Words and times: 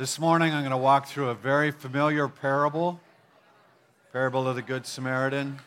This 0.00 0.18
morning 0.18 0.54
I'm 0.54 0.62
going 0.62 0.70
to 0.70 0.78
walk 0.78 1.08
through 1.08 1.28
a 1.28 1.34
very 1.34 1.70
familiar 1.70 2.26
parable, 2.26 2.98
parable 4.14 4.48
of 4.48 4.56
the 4.56 4.62
Good 4.62 4.86
Samaritan. 4.86 5.58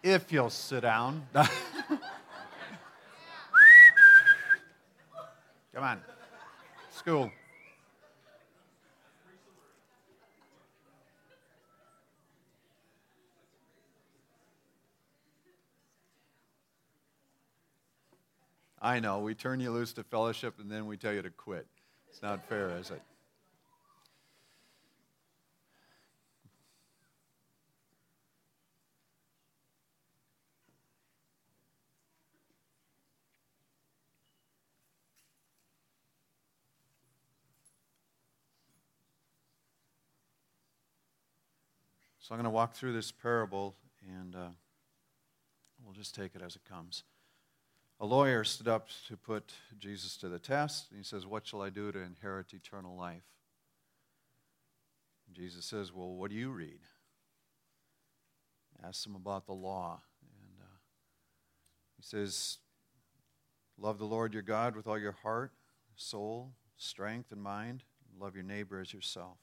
If 0.00 0.30
you'll 0.30 0.50
sit 0.50 0.82
down. 0.82 1.26
Come 1.34 1.48
on. 5.74 6.00
School. 6.92 7.32
I 18.82 18.98
know. 18.98 19.18
We 19.18 19.34
turn 19.34 19.60
you 19.60 19.70
loose 19.70 19.92
to 19.94 20.02
fellowship 20.02 20.58
and 20.58 20.70
then 20.70 20.86
we 20.86 20.96
tell 20.96 21.12
you 21.12 21.20
to 21.20 21.30
quit. 21.30 21.66
It's 22.08 22.22
not 22.22 22.48
fair, 22.48 22.70
is 22.78 22.90
it? 22.90 23.02
So 42.18 42.34
I'm 42.34 42.38
going 42.38 42.44
to 42.44 42.50
walk 42.50 42.74
through 42.74 42.94
this 42.94 43.12
parable 43.12 43.74
and 44.08 44.34
uh, 44.34 44.48
we'll 45.84 45.92
just 45.92 46.14
take 46.14 46.34
it 46.34 46.40
as 46.40 46.56
it 46.56 46.62
comes 46.64 47.02
a 48.00 48.06
lawyer 48.06 48.44
stood 48.44 48.66
up 48.66 48.88
to 49.08 49.16
put 49.16 49.52
Jesus 49.78 50.16
to 50.16 50.28
the 50.30 50.38
test. 50.38 50.90
And 50.90 50.98
he 50.98 51.04
says, 51.04 51.26
What 51.26 51.46
shall 51.46 51.60
I 51.60 51.68
do 51.68 51.92
to 51.92 52.00
inherit 52.00 52.54
eternal 52.54 52.96
life? 52.96 53.24
And 55.26 55.36
Jesus 55.36 55.66
says, 55.66 55.92
Well, 55.92 56.14
what 56.14 56.30
do 56.30 56.36
you 56.36 56.50
read? 56.50 56.80
Asks 58.82 59.04
him 59.04 59.14
about 59.14 59.44
the 59.44 59.52
law. 59.52 60.00
And 60.22 60.62
uh, 60.62 60.78
he 61.98 62.02
says, 62.02 62.58
Love 63.78 63.98
the 63.98 64.06
Lord 64.06 64.32
your 64.32 64.42
God 64.42 64.74
with 64.74 64.86
all 64.86 64.98
your 64.98 65.16
heart, 65.22 65.52
soul, 65.94 66.52
strength, 66.78 67.32
and 67.32 67.42
mind. 67.42 67.84
Love 68.18 68.34
your 68.34 68.44
neighbor 68.44 68.80
as 68.80 68.94
yourself. 68.94 69.36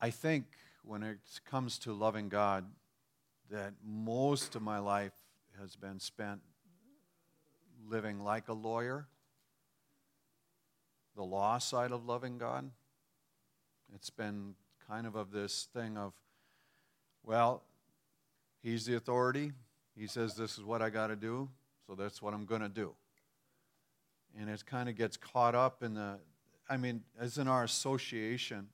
I 0.00 0.10
think 0.10 0.44
when 0.82 1.02
it 1.02 1.18
comes 1.48 1.78
to 1.80 1.94
loving 1.94 2.28
God, 2.28 2.66
that 3.54 3.72
most 3.86 4.56
of 4.56 4.62
my 4.62 4.80
life 4.80 5.12
has 5.60 5.76
been 5.76 6.00
spent 6.00 6.40
living 7.88 8.18
like 8.18 8.48
a 8.48 8.52
lawyer, 8.52 9.06
the 11.14 11.22
law 11.22 11.58
side 11.58 11.92
of 11.92 12.04
loving 12.04 12.36
God. 12.36 12.68
It's 13.94 14.10
been 14.10 14.56
kind 14.88 15.06
of 15.06 15.14
of 15.14 15.30
this 15.30 15.68
thing 15.72 15.96
of, 15.96 16.14
well, 17.22 17.62
he's 18.60 18.86
the 18.86 18.96
authority. 18.96 19.52
He 19.96 20.08
says 20.08 20.34
this 20.34 20.58
is 20.58 20.64
what 20.64 20.82
I 20.82 20.90
got 20.90 21.06
to 21.06 21.16
do, 21.16 21.48
so 21.86 21.94
that's 21.94 22.20
what 22.20 22.34
I'm 22.34 22.46
going 22.46 22.62
to 22.62 22.68
do. 22.68 22.92
And 24.36 24.50
it 24.50 24.66
kind 24.66 24.88
of 24.88 24.96
gets 24.96 25.16
caught 25.16 25.54
up 25.54 25.84
in 25.84 25.94
the, 25.94 26.18
I 26.68 26.76
mean, 26.76 27.04
as 27.20 27.38
in 27.38 27.46
our 27.46 27.62
association 27.62 28.66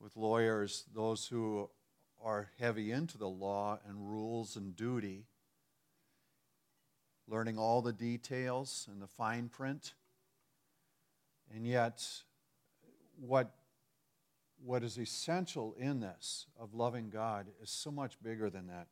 with 0.00 0.16
lawyers, 0.16 0.84
those 0.94 1.26
who 1.26 1.68
are 2.22 2.50
heavy 2.58 2.90
into 2.90 3.18
the 3.18 3.28
law 3.28 3.78
and 3.88 4.10
rules 4.10 4.56
and 4.56 4.76
duty, 4.76 5.24
learning 7.26 7.58
all 7.58 7.82
the 7.82 7.92
details 7.92 8.86
and 8.90 9.00
the 9.00 9.06
fine 9.06 9.48
print. 9.48 9.94
And 11.54 11.66
yet, 11.66 12.04
what, 13.18 13.54
what 14.64 14.82
is 14.82 14.98
essential 14.98 15.74
in 15.78 16.00
this 16.00 16.46
of 16.58 16.74
loving 16.74 17.10
God 17.10 17.46
is 17.62 17.70
so 17.70 17.90
much 17.90 18.20
bigger 18.22 18.50
than 18.50 18.66
that. 18.66 18.86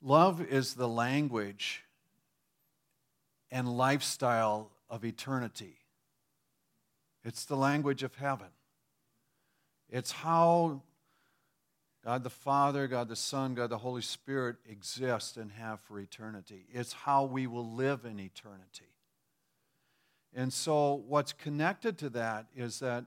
Love 0.00 0.40
is 0.40 0.74
the 0.74 0.88
language 0.88 1.84
and 3.50 3.68
lifestyle 3.68 4.70
of 4.88 5.04
eternity. 5.04 5.78
It's 7.24 7.44
the 7.44 7.56
language 7.56 8.02
of 8.02 8.14
heaven. 8.14 8.48
It's 9.90 10.12
how 10.12 10.82
God 12.04 12.22
the 12.22 12.30
Father, 12.30 12.86
God 12.86 13.08
the 13.08 13.16
Son, 13.16 13.54
God 13.54 13.70
the 13.70 13.78
Holy 13.78 14.02
Spirit 14.02 14.56
exist 14.68 15.36
and 15.36 15.50
have 15.52 15.80
for 15.80 15.98
eternity. 15.98 16.66
It's 16.72 16.92
how 16.92 17.24
we 17.24 17.46
will 17.46 17.72
live 17.72 18.04
in 18.04 18.20
eternity. 18.20 18.94
And 20.34 20.52
so, 20.52 21.02
what's 21.06 21.32
connected 21.32 21.98
to 21.98 22.10
that 22.10 22.46
is 22.54 22.80
that 22.80 23.04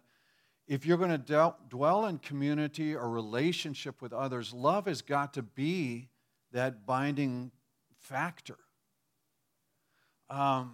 if 0.67 0.85
you're 0.85 0.97
going 0.97 1.21
to 1.21 1.55
dwell 1.69 2.05
in 2.05 2.17
community 2.17 2.95
or 2.95 3.09
relationship 3.09 4.01
with 4.01 4.13
others, 4.13 4.53
love 4.53 4.85
has 4.85 5.01
got 5.01 5.33
to 5.35 5.41
be 5.41 6.09
that 6.51 6.85
binding 6.85 7.51
factor. 7.99 8.57
Um, 10.29 10.73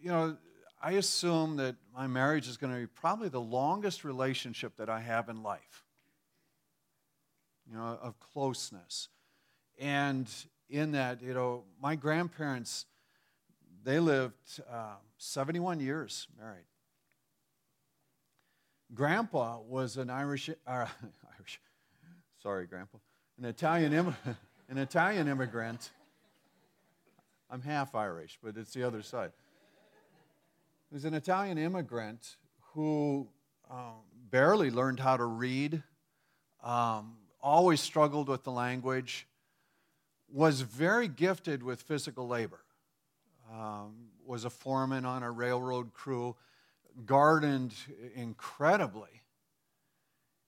you 0.00 0.10
know, 0.10 0.36
I 0.86 0.92
assume 0.92 1.56
that 1.56 1.74
my 1.92 2.06
marriage 2.06 2.46
is 2.46 2.56
going 2.56 2.72
to 2.72 2.78
be 2.78 2.86
probably 2.86 3.28
the 3.28 3.40
longest 3.40 4.04
relationship 4.04 4.76
that 4.76 4.88
I 4.88 5.00
have 5.00 5.28
in 5.28 5.42
life, 5.42 5.82
you 7.68 7.76
know, 7.76 7.98
of 8.00 8.20
closeness. 8.20 9.08
And 9.80 10.28
in 10.70 10.92
that, 10.92 11.22
you 11.22 11.34
know, 11.34 11.64
my 11.82 11.96
grandparents, 11.96 12.86
they 13.82 13.98
lived 13.98 14.60
uh, 14.70 14.94
71 15.18 15.80
years 15.80 16.28
married. 16.38 16.66
Grandpa 18.94 19.58
was 19.58 19.96
an 19.96 20.08
Irish, 20.08 20.50
uh, 20.50 20.54
Irish 21.36 21.60
sorry, 22.40 22.68
Grandpa, 22.68 22.98
an 23.38 23.46
Italian, 23.46 23.92
Im- 23.92 24.16
an 24.68 24.78
Italian 24.78 25.26
immigrant. 25.26 25.90
I'm 27.50 27.62
half 27.62 27.96
Irish, 27.96 28.38
but 28.40 28.56
it's 28.56 28.72
the 28.72 28.84
other 28.84 29.02
side 29.02 29.32
was 30.90 31.04
an 31.04 31.14
Italian 31.14 31.58
immigrant 31.58 32.36
who 32.72 33.28
um, 33.70 33.96
barely 34.30 34.70
learned 34.70 35.00
how 35.00 35.16
to 35.16 35.24
read, 35.24 35.82
um, 36.62 37.16
always 37.40 37.80
struggled 37.80 38.28
with 38.28 38.44
the 38.44 38.52
language, 38.52 39.26
was 40.28 40.60
very 40.60 41.08
gifted 41.08 41.62
with 41.62 41.82
physical 41.82 42.28
labor, 42.28 42.60
um, 43.52 43.94
was 44.24 44.44
a 44.44 44.50
foreman 44.50 45.04
on 45.04 45.22
a 45.22 45.30
railroad 45.30 45.92
crew, 45.92 46.36
gardened 47.04 47.74
incredibly. 48.14 49.22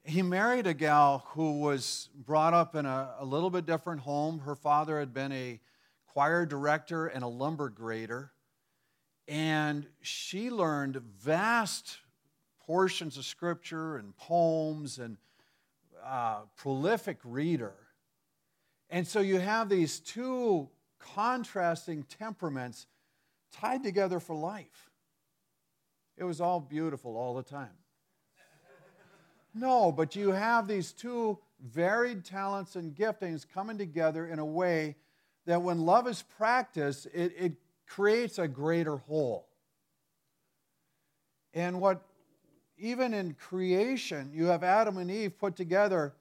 He 0.04 0.22
married 0.22 0.66
a 0.66 0.75
gal 0.75 1.25
who 1.31 1.60
was 1.60 2.09
brought 2.15 2.54
up 2.54 2.75
in 2.75 2.87
a, 2.87 3.15
a 3.19 3.25
little 3.25 3.50
bit 3.50 3.66
different 3.66 4.00
home. 4.00 4.38
Her 4.41 4.54
father 4.54 4.98
had 4.98 5.12
been 5.12 5.32
a 5.32 5.60
choir 6.06 6.47
director 6.47 7.06
and 7.06 7.22
a 7.22 7.28
lumber 7.28 7.69
grader. 7.69 8.32
And 9.28 9.87
she 10.00 10.50
learned 10.50 10.97
vast 10.97 11.99
portions 12.66 13.19
of 13.19 13.25
scripture 13.25 13.99
and 13.99 14.16
poems 14.16 14.99
and 14.99 15.19
uh, 16.05 16.41
prolific 16.56 17.19
reader. 17.22 17.75
And 18.91 19.06
so 19.06 19.21
you 19.21 19.39
have 19.39 19.69
these 19.69 20.00
two 20.00 20.71
contrasting 20.99 22.05
temperaments 22.05 22.87
tied 23.53 23.83
together 23.83 24.19
for 24.19 24.34
life. 24.34 24.91
It 26.16 26.25
was 26.25 26.41
all 26.41 26.59
beautiful 26.59 27.16
all 27.16 27.34
the 27.34 27.43
time. 27.43 27.69
No, 29.55 29.93
but 29.93 30.16
you 30.16 30.31
have 30.31 30.69
these 30.69 30.93
two 30.93 31.39
varied 31.60 32.25
talents 32.25 32.77
and 32.77 32.95
giftings 32.95 33.47
coming 33.47 33.77
together 33.77 34.27
in 34.27 34.39
a 34.39 34.45
way 34.45 34.97
that 35.47 35.62
when 35.62 35.81
love 35.81 36.06
is 36.06 36.22
practiced, 36.22 37.06
it, 37.06 37.33
it 37.36 37.53
creates 37.89 38.39
a 38.39 38.47
greater 38.47 38.97
whole. 38.97 39.49
And 41.55 41.81
what, 41.81 42.03
even 42.77 43.15
in 43.15 43.35
creation, 43.35 44.31
you 44.33 44.47
have 44.47 44.63
Adam 44.63 44.99
and 44.99 45.11
Eve 45.11 45.39
put 45.39 45.57
together, 45.57 46.15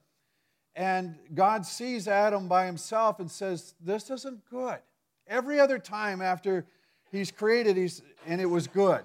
and 0.74 1.16
God 1.34 1.66
sees 1.66 2.08
Adam 2.08 2.48
by 2.48 2.66
himself 2.66 3.20
and 3.20 3.30
says, 3.30 3.74
This 3.80 4.10
isn't 4.10 4.48
good. 4.50 4.78
Every 5.26 5.60
other 5.60 5.78
time 5.78 6.22
after 6.22 6.66
he's 7.12 7.30
created, 7.30 7.76
he's, 7.76 8.02
and 8.26 8.40
it 8.40 8.46
was 8.46 8.66
good. 8.66 9.04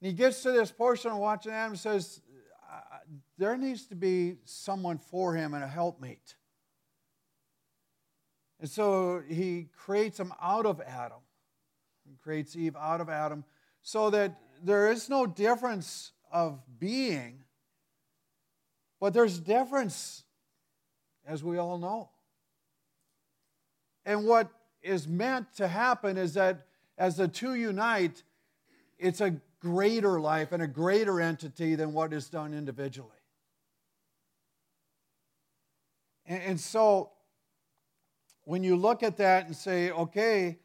And 0.00 0.10
he 0.10 0.12
gets 0.12 0.42
to 0.44 0.52
this 0.52 0.70
portion 0.70 1.10
of 1.10 1.18
watching 1.18 1.52
Adam 1.52 1.72
and 1.72 1.80
says, 1.80 2.20
There 3.36 3.56
needs 3.56 3.86
to 3.86 3.96
be 3.96 4.36
someone 4.44 4.98
for 4.98 5.34
him 5.34 5.54
and 5.54 5.64
a 5.64 5.68
helpmate. 5.68 6.36
And 8.60 8.70
so 8.70 9.22
he 9.28 9.68
creates 9.76 10.18
him 10.18 10.32
out 10.40 10.64
of 10.64 10.80
Adam 10.80 11.18
and 12.14 12.22
creates 12.22 12.54
Eve 12.54 12.76
out 12.76 13.00
of 13.00 13.08
Adam 13.08 13.44
so 13.82 14.10
that 14.10 14.38
there 14.62 14.90
is 14.90 15.10
no 15.10 15.26
difference 15.26 16.12
of 16.32 16.60
being, 16.78 17.42
but 19.00 19.12
there's 19.12 19.38
difference, 19.38 20.22
as 21.26 21.42
we 21.42 21.58
all 21.58 21.76
know. 21.76 22.10
And 24.06 24.26
what 24.26 24.48
is 24.82 25.08
meant 25.08 25.54
to 25.56 25.66
happen 25.66 26.16
is 26.16 26.34
that 26.34 26.66
as 26.96 27.16
the 27.16 27.26
two 27.26 27.54
unite, 27.54 28.22
it's 28.98 29.20
a 29.20 29.36
greater 29.60 30.20
life 30.20 30.52
and 30.52 30.62
a 30.62 30.66
greater 30.66 31.20
entity 31.20 31.74
than 31.74 31.92
what 31.92 32.12
is 32.12 32.28
done 32.28 32.54
individually. 32.54 33.10
And, 36.26 36.42
and 36.42 36.60
so 36.60 37.10
when 38.44 38.62
you 38.62 38.76
look 38.76 39.02
at 39.02 39.16
that 39.16 39.46
and 39.46 39.56
say, 39.56 39.90
okay, 39.90 40.58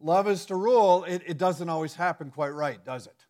love 0.00 0.28
is 0.28 0.46
to 0.46 0.56
rule, 0.56 1.04
it, 1.04 1.22
it 1.26 1.38
doesn't 1.38 1.68
always 1.68 1.94
happen 1.94 2.30
quite 2.30 2.50
right, 2.50 2.84
does 2.84 3.06
it? 3.06 3.24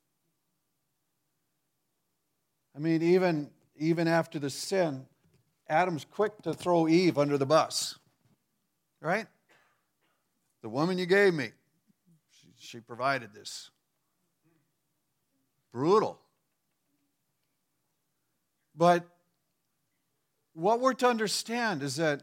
I 2.74 2.78
mean, 2.78 3.02
even, 3.02 3.50
even 3.76 4.06
after 4.06 4.38
the 4.38 4.50
sin, 4.50 5.06
Adam's 5.68 6.04
quick 6.04 6.42
to 6.42 6.52
throw 6.52 6.86
Eve 6.86 7.18
under 7.18 7.38
the 7.38 7.46
bus, 7.46 7.98
right? 9.00 9.26
The 10.62 10.68
woman 10.68 10.98
you 10.98 11.06
gave 11.06 11.32
me, 11.32 11.50
she, 12.30 12.48
she 12.58 12.80
provided 12.80 13.32
this. 13.32 13.70
Brutal. 15.72 16.18
But 18.76 19.06
what 20.52 20.80
we're 20.80 20.94
to 20.94 21.08
understand 21.08 21.82
is 21.82 21.96
that 21.96 22.22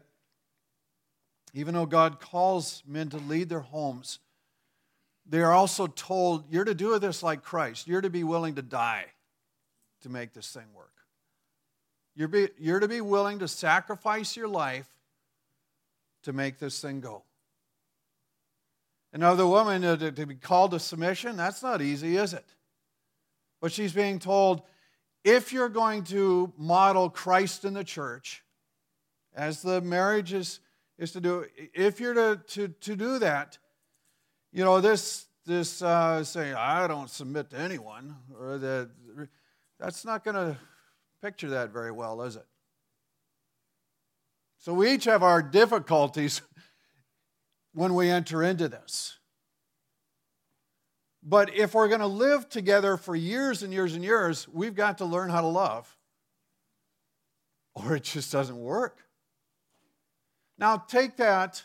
even 1.52 1.74
though 1.74 1.86
God 1.86 2.20
calls 2.20 2.82
men 2.86 3.08
to 3.10 3.16
lead 3.16 3.48
their 3.48 3.60
homes, 3.60 4.18
they 5.26 5.40
are 5.40 5.52
also 5.52 5.86
told, 5.86 6.44
you're 6.50 6.64
to 6.64 6.74
do 6.74 6.98
this 6.98 7.22
like 7.22 7.42
Christ. 7.42 7.88
You're 7.88 8.02
to 8.02 8.10
be 8.10 8.24
willing 8.24 8.56
to 8.56 8.62
die 8.62 9.06
to 10.02 10.08
make 10.08 10.34
this 10.34 10.50
thing 10.52 10.66
work. 10.74 10.92
You're, 12.14 12.28
be, 12.28 12.48
you're 12.58 12.80
to 12.80 12.88
be 12.88 13.00
willing 13.00 13.38
to 13.40 13.48
sacrifice 13.48 14.36
your 14.36 14.48
life 14.48 14.88
to 16.24 16.32
make 16.32 16.58
this 16.58 16.80
thing 16.80 17.00
go. 17.00 17.22
Another 19.12 19.46
woman 19.46 19.84
uh, 19.84 19.96
to, 19.96 20.12
to 20.12 20.26
be 20.26 20.34
called 20.34 20.72
to 20.72 20.78
submission, 20.78 21.36
that's 21.36 21.62
not 21.62 21.80
easy, 21.80 22.16
is 22.16 22.34
it? 22.34 22.44
But 23.60 23.72
she's 23.72 23.92
being 23.92 24.18
told 24.18 24.62
if 25.22 25.52
you're 25.52 25.68
going 25.68 26.04
to 26.04 26.52
model 26.58 27.08
Christ 27.08 27.64
in 27.64 27.72
the 27.72 27.84
church, 27.84 28.44
as 29.34 29.62
the 29.62 29.80
marriage 29.80 30.32
is, 30.32 30.60
is 30.98 31.12
to 31.12 31.20
do, 31.20 31.46
if 31.72 31.98
you're 31.98 32.14
to, 32.14 32.40
to, 32.48 32.68
to 32.68 32.96
do 32.96 33.18
that, 33.20 33.58
you 34.54 34.62
know, 34.64 34.80
this, 34.80 35.26
this 35.44 35.82
uh, 35.82 36.22
saying, 36.22 36.54
I 36.54 36.86
don't 36.86 37.10
submit 37.10 37.50
to 37.50 37.58
anyone, 37.58 38.14
or 38.40 38.56
that, 38.56 38.88
that's 39.80 40.04
not 40.04 40.22
going 40.22 40.36
to 40.36 40.56
picture 41.20 41.50
that 41.50 41.70
very 41.70 41.90
well, 41.90 42.22
is 42.22 42.36
it? 42.36 42.46
So 44.58 44.72
we 44.72 44.92
each 44.92 45.06
have 45.06 45.24
our 45.24 45.42
difficulties 45.42 46.40
when 47.74 47.94
we 47.96 48.08
enter 48.08 48.44
into 48.44 48.68
this. 48.68 49.18
But 51.20 51.56
if 51.56 51.74
we're 51.74 51.88
going 51.88 52.00
to 52.00 52.06
live 52.06 52.48
together 52.48 52.96
for 52.96 53.16
years 53.16 53.64
and 53.64 53.72
years 53.72 53.96
and 53.96 54.04
years, 54.04 54.46
we've 54.46 54.76
got 54.76 54.98
to 54.98 55.04
learn 55.04 55.30
how 55.30 55.40
to 55.40 55.48
love, 55.48 55.96
or 57.74 57.96
it 57.96 58.04
just 58.04 58.30
doesn't 58.30 58.56
work. 58.56 59.00
Now, 60.58 60.76
take 60.76 61.16
that 61.16 61.64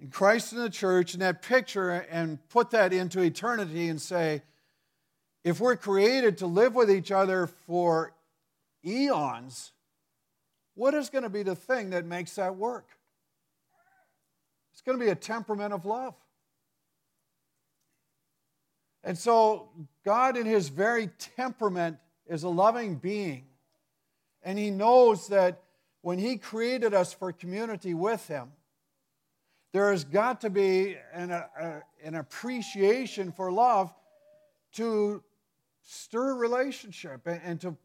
in 0.00 0.10
Christ 0.10 0.52
in 0.52 0.58
the 0.58 0.70
church 0.70 1.14
and 1.14 1.22
that 1.22 1.42
picture 1.42 1.90
and 1.90 2.38
put 2.48 2.70
that 2.70 2.92
into 2.92 3.20
eternity 3.20 3.88
and 3.88 4.00
say, 4.00 4.42
if 5.42 5.60
we're 5.60 5.76
created 5.76 6.38
to 6.38 6.46
live 6.46 6.74
with 6.74 6.90
each 6.90 7.10
other 7.12 7.46
for 7.46 8.12
eons, 8.84 9.72
what 10.74 10.92
is 10.92 11.08
going 11.08 11.22
to 11.22 11.30
be 11.30 11.42
the 11.42 11.54
thing 11.54 11.90
that 11.90 12.04
makes 12.04 12.34
that 12.34 12.56
work? 12.56 12.86
It's 14.72 14.82
going 14.82 14.98
to 14.98 15.04
be 15.04 15.10
a 15.10 15.14
temperament 15.14 15.72
of 15.72 15.86
love. 15.86 16.14
And 19.02 19.16
so, 19.16 19.70
God, 20.04 20.36
in 20.36 20.46
His 20.46 20.68
very 20.68 21.10
temperament, 21.36 21.98
is 22.26 22.42
a 22.42 22.48
loving 22.48 22.96
being. 22.96 23.44
And 24.42 24.58
He 24.58 24.70
knows 24.70 25.28
that 25.28 25.62
when 26.02 26.18
He 26.18 26.36
created 26.36 26.92
us 26.92 27.12
for 27.12 27.32
community 27.32 27.94
with 27.94 28.26
Him, 28.26 28.52
there 29.76 29.90
has 29.90 30.04
got 30.04 30.40
to 30.40 30.48
be 30.48 30.96
an, 31.12 31.30
a, 31.30 31.82
an 32.02 32.14
appreciation 32.14 33.30
for 33.30 33.52
love 33.52 33.92
to 34.72 35.22
stir 35.82 36.34
relationship 36.34 37.26
and, 37.26 37.42
and 37.44 37.60
to 37.60 37.76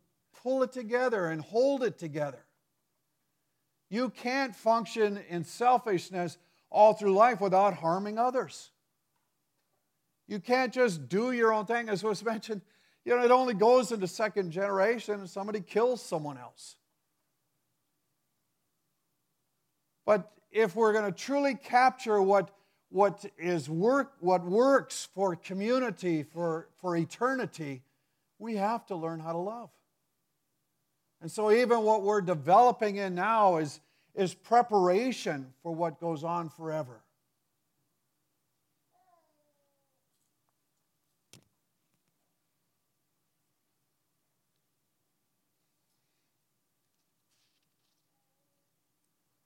pull 0.41 0.63
it 0.63 0.71
together 0.71 1.25
and 1.25 1.41
hold 1.41 1.83
it 1.83 1.97
together. 1.97 2.45
You 3.89 4.07
can't 4.07 4.55
function 4.55 5.19
in 5.27 5.43
selfishness 5.43 6.37
all 6.69 6.93
through 6.93 7.13
life 7.13 7.41
without 7.41 7.73
harming 7.73 8.17
others. 8.17 8.71
You 10.29 10.39
can't 10.39 10.73
just 10.73 11.09
do 11.09 11.33
your 11.33 11.51
own 11.51 11.65
thing. 11.65 11.89
As 11.89 12.05
was 12.05 12.23
mentioned, 12.33 12.61
you 13.03 13.17
know, 13.17 13.21
it 13.21 13.31
only 13.31 13.53
goes 13.53 13.91
into 13.91 14.07
second 14.07 14.51
generation 14.51 15.15
and 15.15 15.29
somebody 15.29 15.59
kills 15.59 16.01
someone 16.01 16.37
else. 16.37 16.77
But 20.05 20.31
if 20.51 20.75
we're 20.75 20.93
going 20.93 21.11
to 21.11 21.17
truly 21.17 21.55
capture 21.55 22.21
what, 22.21 22.49
what 22.89 23.25
is 23.37 23.69
work, 23.69 24.13
what 24.19 24.43
works 24.45 25.07
for 25.13 25.35
community, 25.35 26.23
for, 26.23 26.67
for 26.79 26.95
eternity, 26.95 27.81
we 28.39 28.55
have 28.55 28.85
to 28.87 28.95
learn 28.95 29.19
how 29.19 29.31
to 29.31 29.37
love. 29.37 29.69
And 31.21 31.31
so, 31.31 31.51
even 31.51 31.83
what 31.83 32.01
we're 32.01 32.21
developing 32.21 32.95
in 32.95 33.13
now 33.13 33.57
is, 33.57 33.79
is 34.15 34.33
preparation 34.33 35.53
for 35.61 35.73
what 35.73 35.99
goes 35.99 36.23
on 36.23 36.49
forever. 36.49 37.03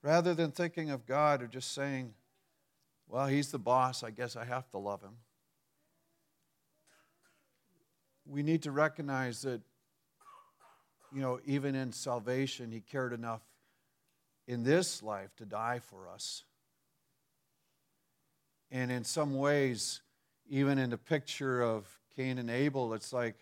Rather 0.06 0.34
than 0.34 0.52
thinking 0.52 0.92
of 0.92 1.06
God 1.06 1.42
or 1.42 1.48
just 1.48 1.74
saying, 1.74 2.14
well, 3.10 3.26
he's 3.26 3.52
the 3.52 3.60
boss, 3.60 4.04
I 4.04 4.12
guess 4.12 4.36
I 4.36 4.46
have 4.46 4.70
to 4.70 4.78
love 4.78 5.02
him 5.02 5.18
we 8.26 8.44
need 8.44 8.64
to 8.64 8.72
recognize 8.72 9.42
that, 9.44 9.62
you 11.14 11.22
know, 11.22 11.40
even 11.46 11.76
in 11.76 11.92
salvation, 11.92 12.72
He 12.72 12.82
cared 12.82 13.14
enough 13.14 13.42
in 14.48 14.64
this 14.64 15.04
life 15.04 15.36
to 15.38 15.46
die 15.46 15.80
for 15.80 16.10
us. 16.10 16.44
And 18.72 18.92
in 18.92 19.04
some 19.04 19.36
ways, 19.36 20.02
even 20.50 20.78
in 20.78 20.90
the 20.90 20.98
picture 20.98 21.62
of 21.62 21.88
Cain 22.16 22.38
and 22.38 22.50
Abel, 22.50 22.94
it's 22.94 23.14
like 23.14 23.36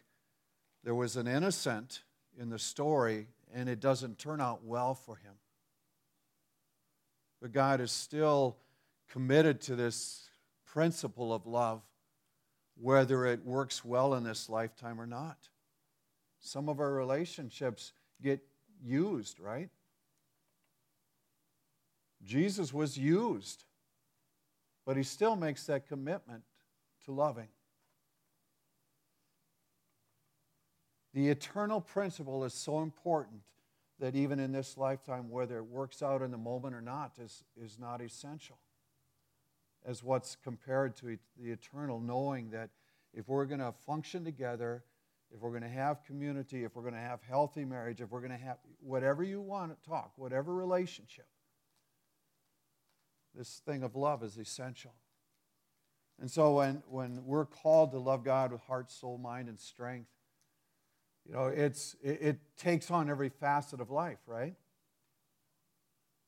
there 0.83 0.95
was 0.95 1.15
an 1.15 1.27
innocent 1.27 2.03
in 2.37 2.49
the 2.49 2.59
story, 2.59 3.27
and 3.53 3.69
it 3.69 3.79
doesn't 3.79 4.17
turn 4.17 4.41
out 4.41 4.63
well 4.63 4.93
for 4.93 5.15
him. 5.15 5.33
But 7.43 7.51
God 7.51 7.81
is 7.81 7.91
still 7.91 8.55
committed 9.11 9.59
to 9.63 9.75
this 9.75 10.29
principle 10.65 11.33
of 11.33 11.45
love 11.45 11.81
whether 12.79 13.25
it 13.25 13.43
works 13.43 13.83
well 13.83 14.13
in 14.13 14.23
this 14.23 14.47
lifetime 14.47 14.99
or 14.99 15.05
not. 15.05 15.49
Some 16.39 16.69
of 16.69 16.79
our 16.79 16.93
relationships 16.93 17.91
get 18.21 18.39
used, 18.81 19.41
right? 19.41 19.69
Jesus 22.23 22.73
was 22.73 22.97
used, 22.97 23.65
but 24.85 24.95
he 24.95 25.03
still 25.03 25.35
makes 25.35 25.65
that 25.65 25.85
commitment 25.85 26.43
to 27.03 27.11
loving. 27.11 27.49
The 31.13 31.27
eternal 31.27 31.81
principle 31.81 32.45
is 32.45 32.53
so 32.53 32.79
important 32.79 33.41
that 34.03 34.17
even 34.17 34.37
in 34.37 34.51
this 34.51 34.77
lifetime, 34.77 35.29
whether 35.29 35.55
it 35.55 35.65
works 35.65 36.03
out 36.03 36.21
in 36.21 36.29
the 36.29 36.37
moment 36.37 36.75
or 36.75 36.81
not, 36.81 37.13
is, 37.17 37.45
is 37.55 37.79
not 37.79 38.01
essential 38.01 38.57
as 39.85 40.03
what's 40.03 40.35
compared 40.43 40.93
to 40.97 41.17
the 41.41 41.49
eternal, 41.49 42.01
knowing 42.01 42.49
that 42.49 42.69
if 43.13 43.29
we're 43.29 43.45
going 43.45 43.61
to 43.61 43.71
function 43.85 44.25
together, 44.25 44.83
if 45.33 45.39
we're 45.39 45.51
going 45.51 45.63
to 45.63 45.69
have 45.69 46.03
community, 46.03 46.65
if 46.65 46.75
we're 46.75 46.81
going 46.81 46.95
to 46.95 46.99
have 46.99 47.21
healthy 47.21 47.63
marriage, 47.63 48.01
if 48.01 48.11
we're 48.11 48.19
going 48.19 48.37
to 48.37 48.45
have 48.45 48.57
whatever 48.81 49.23
you 49.23 49.39
want 49.39 49.71
to 49.71 49.89
talk, 49.89 50.11
whatever 50.17 50.53
relationship, 50.53 51.27
this 53.33 53.61
thing 53.65 53.83
of 53.83 53.95
love 53.95 54.21
is 54.21 54.37
essential. 54.37 54.91
And 56.19 56.29
so 56.29 56.55
when, 56.55 56.83
when 56.89 57.23
we're 57.23 57.45
called 57.45 57.91
to 57.91 57.99
love 57.99 58.25
God 58.25 58.51
with 58.51 58.59
heart, 58.63 58.91
soul, 58.91 59.17
mind, 59.17 59.47
and 59.47 59.57
strength, 59.57 60.09
you 61.27 61.33
know, 61.33 61.45
it's, 61.47 61.95
it, 62.03 62.21
it 62.21 62.39
takes 62.57 62.91
on 62.91 63.09
every 63.09 63.29
facet 63.29 63.79
of 63.79 63.91
life, 63.91 64.19
right? 64.27 64.55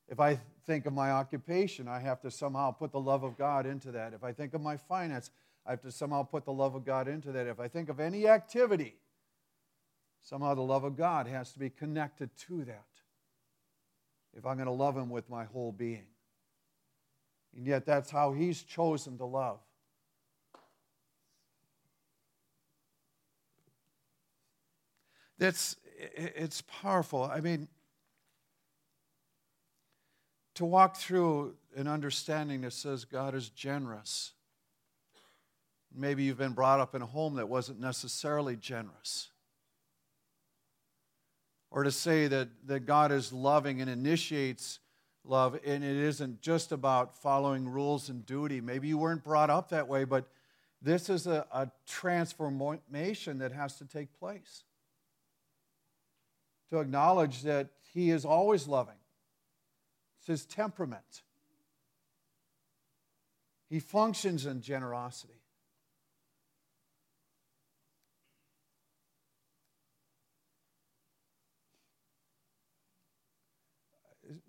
If 0.07 0.19
I 0.19 0.39
think 0.65 0.85
of 0.85 0.93
my 0.93 1.11
occupation, 1.11 1.87
I 1.87 1.99
have 1.99 2.21
to 2.21 2.31
somehow 2.31 2.71
put 2.71 2.91
the 2.91 2.99
love 2.99 3.23
of 3.23 3.37
God 3.37 3.65
into 3.65 3.91
that. 3.91 4.13
If 4.13 4.23
I 4.23 4.31
think 4.31 4.53
of 4.53 4.61
my 4.61 4.77
finance, 4.77 5.31
I 5.65 5.71
have 5.71 5.81
to 5.81 5.91
somehow 5.91 6.23
put 6.23 6.45
the 6.45 6.53
love 6.53 6.75
of 6.75 6.85
God 6.85 7.07
into 7.07 7.31
that. 7.31 7.47
If 7.47 7.59
I 7.59 7.67
think 7.67 7.89
of 7.89 7.99
any 7.99 8.27
activity, 8.27 8.95
somehow 10.21 10.53
the 10.53 10.61
love 10.61 10.83
of 10.83 10.95
God 10.95 11.27
has 11.27 11.51
to 11.53 11.59
be 11.59 11.69
connected 11.69 12.29
to 12.47 12.63
that. 12.65 12.85
If 14.37 14.45
I'm 14.45 14.57
going 14.57 14.67
to 14.67 14.71
love 14.71 14.95
Him 14.95 15.09
with 15.09 15.29
my 15.29 15.45
whole 15.45 15.71
being. 15.71 16.07
And 17.55 17.65
yet, 17.65 17.85
that's 17.85 18.11
how 18.11 18.33
He's 18.33 18.61
chosen 18.61 19.17
to 19.17 19.25
love. 19.25 19.59
That's 25.37 25.75
it's 25.97 26.61
powerful. 26.61 27.23
I 27.23 27.39
mean, 27.39 27.67
to 30.55 30.65
walk 30.65 30.95
through 30.95 31.55
an 31.75 31.87
understanding 31.87 32.61
that 32.61 32.73
says 32.73 33.05
God 33.05 33.35
is 33.35 33.49
generous. 33.49 34.33
Maybe 35.93 36.23
you've 36.23 36.37
been 36.37 36.53
brought 36.53 36.79
up 36.79 36.95
in 36.95 37.01
a 37.01 37.05
home 37.05 37.35
that 37.35 37.47
wasn't 37.47 37.79
necessarily 37.79 38.55
generous. 38.55 39.29
Or 41.71 41.83
to 41.83 41.91
say 41.91 42.27
that, 42.27 42.49
that 42.65 42.81
God 42.81 43.11
is 43.11 43.33
loving 43.33 43.81
and 43.81 43.89
initiates 43.89 44.79
love, 45.25 45.59
and 45.65 45.83
it 45.83 45.97
isn't 45.97 46.41
just 46.41 46.71
about 46.71 47.21
following 47.21 47.67
rules 47.67 48.09
and 48.09 48.25
duty. 48.25 48.61
Maybe 48.61 48.87
you 48.87 48.97
weren't 48.97 49.23
brought 49.23 49.49
up 49.49 49.69
that 49.69 49.87
way, 49.87 50.03
but 50.03 50.27
this 50.81 51.09
is 51.09 51.27
a, 51.27 51.45
a 51.51 51.69
transformation 51.85 53.39
that 53.39 53.51
has 53.51 53.77
to 53.77 53.85
take 53.85 54.13
place. 54.17 54.63
To 56.71 56.79
acknowledge 56.79 57.43
that 57.43 57.69
He 57.93 58.09
is 58.09 58.25
always 58.25 58.67
loving, 58.67 58.95
it's 60.19 60.27
His 60.27 60.45
temperament. 60.45 61.23
He 63.69 63.79
functions 63.79 64.45
in 64.45 64.61
generosity. 64.61 65.33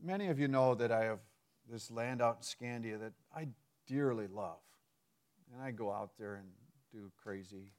Many 0.02 0.28
of 0.28 0.38
you 0.38 0.48
know 0.48 0.74
that 0.74 0.92
I 0.92 1.04
have 1.04 1.18
this 1.70 1.90
land 1.90 2.22
out 2.22 2.38
in 2.38 2.42
Scandia 2.42 3.00
that 3.00 3.12
I 3.34 3.48
dearly 3.86 4.26
love. 4.26 4.60
And 5.52 5.62
I 5.62 5.70
go 5.70 5.92
out 5.92 6.12
there 6.18 6.36
and 6.36 6.46
do 6.92 7.10
crazy 7.22 7.72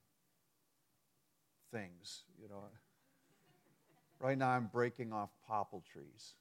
things, 1.72 2.24
you 2.42 2.48
know. 2.50 2.64
Right 4.20 4.38
now 4.38 4.50
I'm 4.50 4.70
breaking 4.72 5.14
off 5.14 5.30
popple 5.48 5.84
trees. 5.92 6.34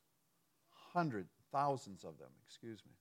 Hundreds, 0.92 1.32
thousands 1.52 2.04
of 2.04 2.18
them, 2.18 2.30
excuse 2.46 2.80
me. 2.86 2.92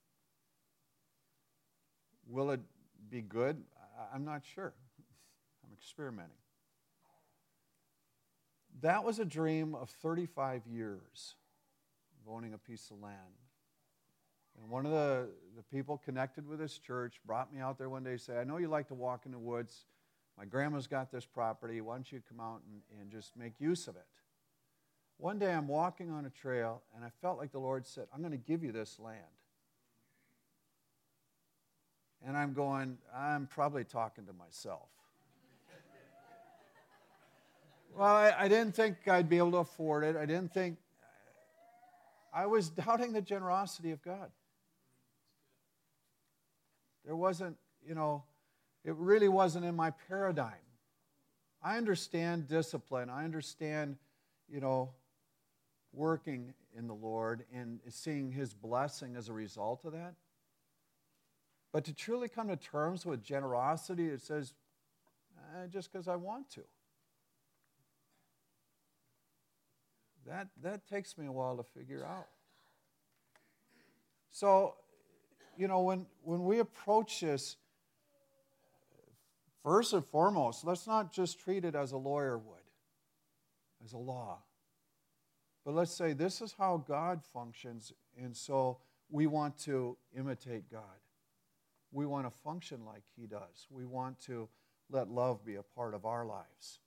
Will 2.27 2.51
it 2.51 2.59
be 3.09 3.21
good? 3.21 3.61
I'm 4.13 4.25
not 4.25 4.43
sure. 4.43 4.73
I'm 5.63 5.71
experimenting. 5.73 6.37
That 8.81 9.03
was 9.03 9.19
a 9.19 9.25
dream 9.25 9.73
of 9.73 9.89
35 9.89 10.67
years 10.67 11.35
of 12.21 12.33
owning 12.33 12.53
a 12.53 12.57
piece 12.57 12.91
of 12.91 13.01
land. 13.01 13.15
And 14.59 14.69
one 14.69 14.85
of 14.85 14.91
the, 14.91 15.29
the 15.55 15.63
people 15.63 15.97
connected 15.97 16.47
with 16.47 16.59
this 16.59 16.77
church 16.77 17.19
brought 17.25 17.53
me 17.53 17.59
out 17.59 17.77
there 17.77 17.89
one 17.89 18.03
day 18.03 18.11
and 18.11 18.21
said, 18.21 18.37
I 18.37 18.43
know 18.43 18.57
you 18.57 18.67
like 18.67 18.87
to 18.89 18.93
walk 18.93 19.25
in 19.25 19.31
the 19.31 19.39
woods. 19.39 19.85
My 20.37 20.45
grandma's 20.45 20.87
got 20.87 21.11
this 21.11 21.25
property. 21.25 21.79
Why 21.81 21.95
don't 21.95 22.11
you 22.11 22.21
come 22.27 22.39
out 22.39 22.61
and, 22.69 22.99
and 22.99 23.11
just 23.11 23.37
make 23.37 23.53
use 23.59 23.87
of 23.87 23.95
it? 23.95 24.05
One 25.17 25.39
day 25.39 25.51
I'm 25.51 25.67
walking 25.67 26.11
on 26.11 26.25
a 26.25 26.29
trail 26.29 26.81
and 26.95 27.03
I 27.03 27.09
felt 27.21 27.37
like 27.37 27.51
the 27.51 27.59
Lord 27.59 27.85
said, 27.85 28.07
I'm 28.13 28.19
going 28.19 28.31
to 28.31 28.37
give 28.37 28.63
you 28.63 28.71
this 28.71 28.99
land. 28.99 29.19
And 32.25 32.35
I'm 32.35 32.53
going, 32.53 32.97
I'm 33.15 33.47
probably 33.47 33.83
talking 33.83 34.25
to 34.25 34.33
myself. 34.33 34.89
well, 37.95 38.07
I, 38.07 38.33
I, 38.37 38.47
didn't 38.47 38.75
think 38.75 39.07
I'd 39.07 39.29
be 39.29 39.37
able 39.37 39.51
to 39.51 39.57
afford 39.57 40.03
it. 40.03 40.15
I 40.15 40.25
didn't 40.25 40.51
think, 40.53 40.77
I 42.33 42.47
was 42.47 42.69
doubting 42.69 43.13
the 43.13 43.21
generosity 43.21 43.91
of 43.91 44.01
God. 44.01 44.31
There 47.05 47.15
wasn't, 47.15 47.57
you 47.87 47.93
know, 47.93 48.23
it 48.83 48.95
really 48.95 49.29
wasn't 49.29 49.65
in 49.65 49.75
my 49.75 49.91
paradigm. 50.09 50.53
I 51.63 51.77
understand 51.77 52.47
discipline. 52.47 53.09
I 53.09 53.23
understand, 53.23 53.97
you 54.49 54.59
know, 54.59 54.91
working 55.95 56.53
in 56.77 56.87
the 56.87 56.93
Lord 56.93 57.45
and 57.53 57.79
seeing 57.89 58.31
His 58.31 58.53
blessing 58.53 59.15
as 59.15 59.29
a 59.29 59.33
result 59.33 59.85
of 59.85 59.93
that. 59.93 60.15
But 61.71 61.85
to 61.85 61.93
truly 61.93 62.29
come 62.29 62.47
to 62.47 62.55
terms 62.55 63.05
with 63.05 63.23
generosity, 63.23 64.07
it 64.07 64.21
says, 64.21 64.53
eh, 65.37 65.67
just 65.67 65.91
because 65.91 66.07
I 66.07 66.15
want 66.15 66.49
to. 66.51 66.61
That, 70.27 70.47
that 70.63 70.87
takes 70.87 71.17
me 71.17 71.27
a 71.27 71.31
while 71.31 71.57
to 71.57 71.63
figure 71.77 72.05
out. 72.05 72.27
So, 74.31 74.75
you 75.57 75.67
know, 75.67 75.81
when, 75.81 76.05
when 76.23 76.45
we 76.45 76.59
approach 76.59 77.21
this, 77.21 77.57
first 79.65 79.93
and 79.93 80.05
foremost, 80.05 80.63
let's 80.63 80.87
not 80.87 81.11
just 81.11 81.39
treat 81.39 81.65
it 81.65 81.75
as 81.75 81.91
a 81.91 81.97
lawyer 81.97 82.37
would, 82.37 82.57
as 83.83 83.93
a 83.93 83.97
law. 83.97 84.39
But 85.65 85.73
let's 85.73 85.91
say 85.91 86.13
this 86.13 86.41
is 86.41 86.53
how 86.57 86.83
God 86.87 87.21
functions, 87.33 87.91
and 88.21 88.37
so 88.37 88.77
we 89.09 89.25
want 89.25 89.57
to 89.59 89.97
imitate 90.15 90.71
God. 90.71 90.83
We 91.91 92.05
want 92.05 92.27
to 92.27 92.39
function 92.43 92.85
like 92.85 93.03
He 93.15 93.25
does. 93.25 93.67
We 93.71 93.85
want 93.85 94.19
to 94.21 94.47
let 94.91 95.09
love 95.09 95.43
be 95.43 95.55
a 95.55 95.63
part 95.63 95.95
of 95.95 96.05
our 96.05 96.25
lives. 96.25 96.79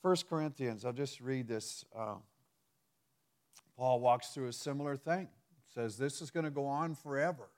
1 0.00 0.16
Corinthians, 0.30 0.86
I'll 0.86 0.94
just 0.94 1.20
read 1.20 1.46
this. 1.46 1.84
Uh, 1.94 2.14
Paul 3.76 4.00
walks 4.00 4.28
through 4.28 4.48
a 4.48 4.52
similar 4.52 4.96
thing. 4.96 5.28
Says 5.74 5.98
this 5.98 6.22
is 6.22 6.30
going 6.30 6.44
to 6.44 6.50
go 6.50 6.66
on 6.66 6.94
forever. 6.94 7.50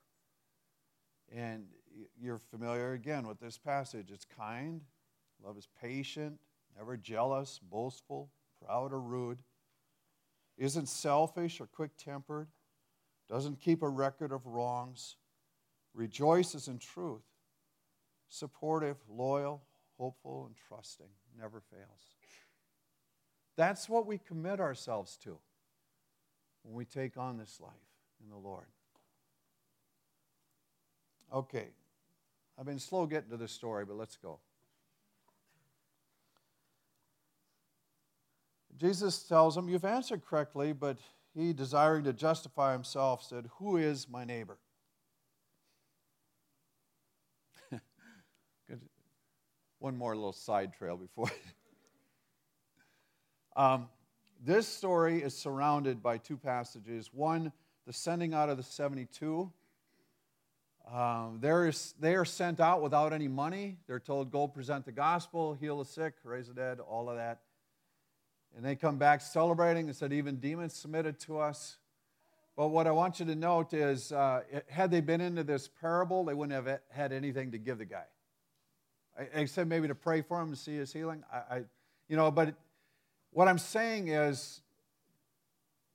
And 1.33 1.67
you're 2.21 2.41
familiar 2.51 2.93
again 2.93 3.29
with 3.29 3.39
this 3.39 3.59
passage. 3.59 4.11
It's 4.13 4.25
kind, 4.25 4.81
love 5.45 5.57
is 5.57 5.69
patient, 5.81 6.39
never 6.77 6.97
jealous, 6.97 7.59
boastful, 7.59 8.31
proud, 8.65 8.93
or 8.93 9.01
rude, 9.01 9.39
isn't 10.59 10.89
selfish 10.89 11.61
or 11.61 11.67
quick 11.67 11.91
tempered, 11.97 12.49
doesn't 13.29 13.61
keep 13.61 13.83
a 13.83 13.89
record 13.89 14.33
of 14.33 14.47
wrongs 14.47 15.17
rejoices 15.95 16.69
in 16.69 16.79
truth, 16.79 17.23
supportive, 18.29 18.97
loyal, 19.09 19.63
hopeful, 19.99 20.47
and 20.47 20.57
trusting, 20.69 21.09
never 21.39 21.61
fails. 21.61 22.17
That's 23.57 23.89
what 23.89 24.07
we 24.07 24.19
commit 24.19 24.61
ourselves 24.61 25.17
to 25.25 25.39
when 26.63 26.75
we 26.75 26.85
take 26.85 27.17
on 27.17 27.37
this 27.37 27.61
life 27.61 27.73
in 28.23 28.31
the 28.31 28.37
Lord. 28.37 28.67
Okay, 31.33 31.69
I've 32.59 32.67
been 32.67 32.79
slow 32.79 33.07
getting 33.07 33.31
to 33.31 33.37
this 33.37 33.53
story, 33.53 33.85
but 33.85 33.97
let's 33.97 34.17
go. 34.17 34.39
Jesus 38.83 39.23
tells 39.23 39.57
him, 39.57 39.69
You've 39.69 39.85
answered 39.85 40.23
correctly, 40.27 40.73
but 40.73 40.99
he, 41.37 41.53
desiring 41.53 42.03
to 42.03 42.13
justify 42.13 42.73
himself, 42.73 43.23
said, 43.23 43.49
Who 43.59 43.77
is 43.77 44.09
my 44.09 44.25
neighbor? 44.25 44.59
one 49.79 49.97
more 49.97 50.17
little 50.17 50.33
side 50.33 50.73
trail 50.73 50.97
before. 50.97 51.31
um, 53.57 53.89
this 54.45 54.67
story 54.67 55.23
is 55.23 55.33
surrounded 55.33 56.03
by 56.03 56.19
two 56.19 56.37
passages. 56.37 57.11
One, 57.13 57.53
the 57.87 57.93
sending 57.93 58.35
out 58.35 58.49
of 58.49 58.57
the 58.57 58.65
72. 58.65 59.49
Um, 60.93 61.39
is, 61.41 61.95
they 62.01 62.17
are 62.17 62.25
sent 62.25 62.59
out 62.59 62.83
without 62.83 63.13
any 63.13 63.29
money. 63.29 63.77
They're 63.87 64.01
told, 64.01 64.33
go 64.33 64.49
present 64.49 64.87
the 64.87 64.91
gospel, 64.91 65.55
heal 65.55 65.79
the 65.79 65.85
sick, 65.85 66.15
raise 66.25 66.49
the 66.49 66.55
dead, 66.55 66.81
all 66.81 67.09
of 67.09 67.15
that. 67.15 67.43
And 68.57 68.65
they 68.65 68.77
come 68.77 68.99
back 68.99 69.21
celebrating 69.21 69.87
and 69.87 69.97
said, 69.97 70.13
even 70.13 70.37
demons 70.37 70.75
submitted 70.75 71.19
to 71.21 71.39
us. 71.39 71.79
But 72.57 72.69
what 72.69 72.87
I 72.87 72.91
want 72.91 73.19
you 73.19 73.27
to 73.27 73.35
note 73.35 73.73
is, 73.73 74.13
uh, 74.13 74.43
had 74.69 74.91
they 74.91 75.01
been 75.01 75.23
into 75.23 75.43
this 75.43 75.69
parable, 75.69 76.25
they 76.25 76.35
wouldn't 76.35 76.67
have 76.67 76.81
had 76.91 77.13
anything 77.13 77.53
to 77.53 77.59
give 77.59 77.79
the 77.79 77.87
guy. 77.87 78.05
I 79.19 79.47
maybe 79.65 79.89
to 79.89 79.95
pray 79.95 80.23
for 80.23 80.41
him 80.41 80.51
to 80.51 80.57
see 80.57 80.75
his 80.75 80.93
healing. 80.93 81.23
I, 81.33 81.37
I 81.37 81.63
you 82.09 82.17
know, 82.17 82.31
but 82.31 82.55
what 83.31 83.49
I'm 83.49 83.59
saying 83.59 84.09
is 84.09 84.61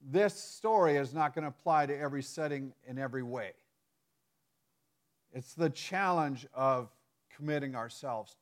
this 0.02 0.34
story 0.36 0.98
is 0.98 1.14
not 1.14 1.34
going 1.34 1.44
to 1.44 1.50
apply 1.50 1.88
to 1.88 1.98
every 1.98 2.22
setting 2.22 2.74
in 2.88 2.98
every 2.98 3.24
way. 3.24 3.52
It's 5.34 5.54
the 5.54 5.70
challenge 5.70 6.48
of 6.54 6.90
committing 7.36 7.76
ourselves 7.76 8.36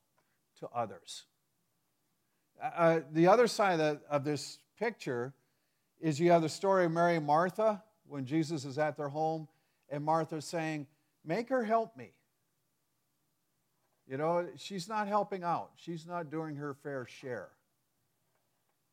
to 0.60 0.70
others. 0.74 1.24
Uh, 2.62 2.66
uh 2.66 3.00
the 3.12 3.28
other 3.28 3.48
side 3.48 3.80
of, 3.80 3.80
the, 3.80 4.02
of, 4.10 4.24
this 4.24 4.60
picture 4.80 5.34
is 6.00 6.20
you 6.20 6.32
have 6.32 6.42
the 6.42 6.50
story 6.50 6.86
of 6.86 6.92
Mary 6.92 7.16
and 7.16 7.26
Martha 7.26 7.84
when 8.08 8.26
Jesus 8.26 8.66
is 8.66 8.78
at 8.78 8.98
their 8.98 9.10
home, 9.10 9.48
and 9.90 10.04
Martha's 10.04 10.46
saying, 10.46 10.88
Make 11.24 11.50
her 11.50 11.64
help 11.64 11.98
me. 11.98 12.12
You 14.08 14.18
know, 14.18 14.48
she's 14.58 14.88
not 14.88 15.08
helping 15.08 15.44
out, 15.44 15.72
she's 15.76 16.06
not 16.06 16.30
doing 16.30 16.56
her 16.58 16.74
fair 16.74 17.08
share. 17.08 17.50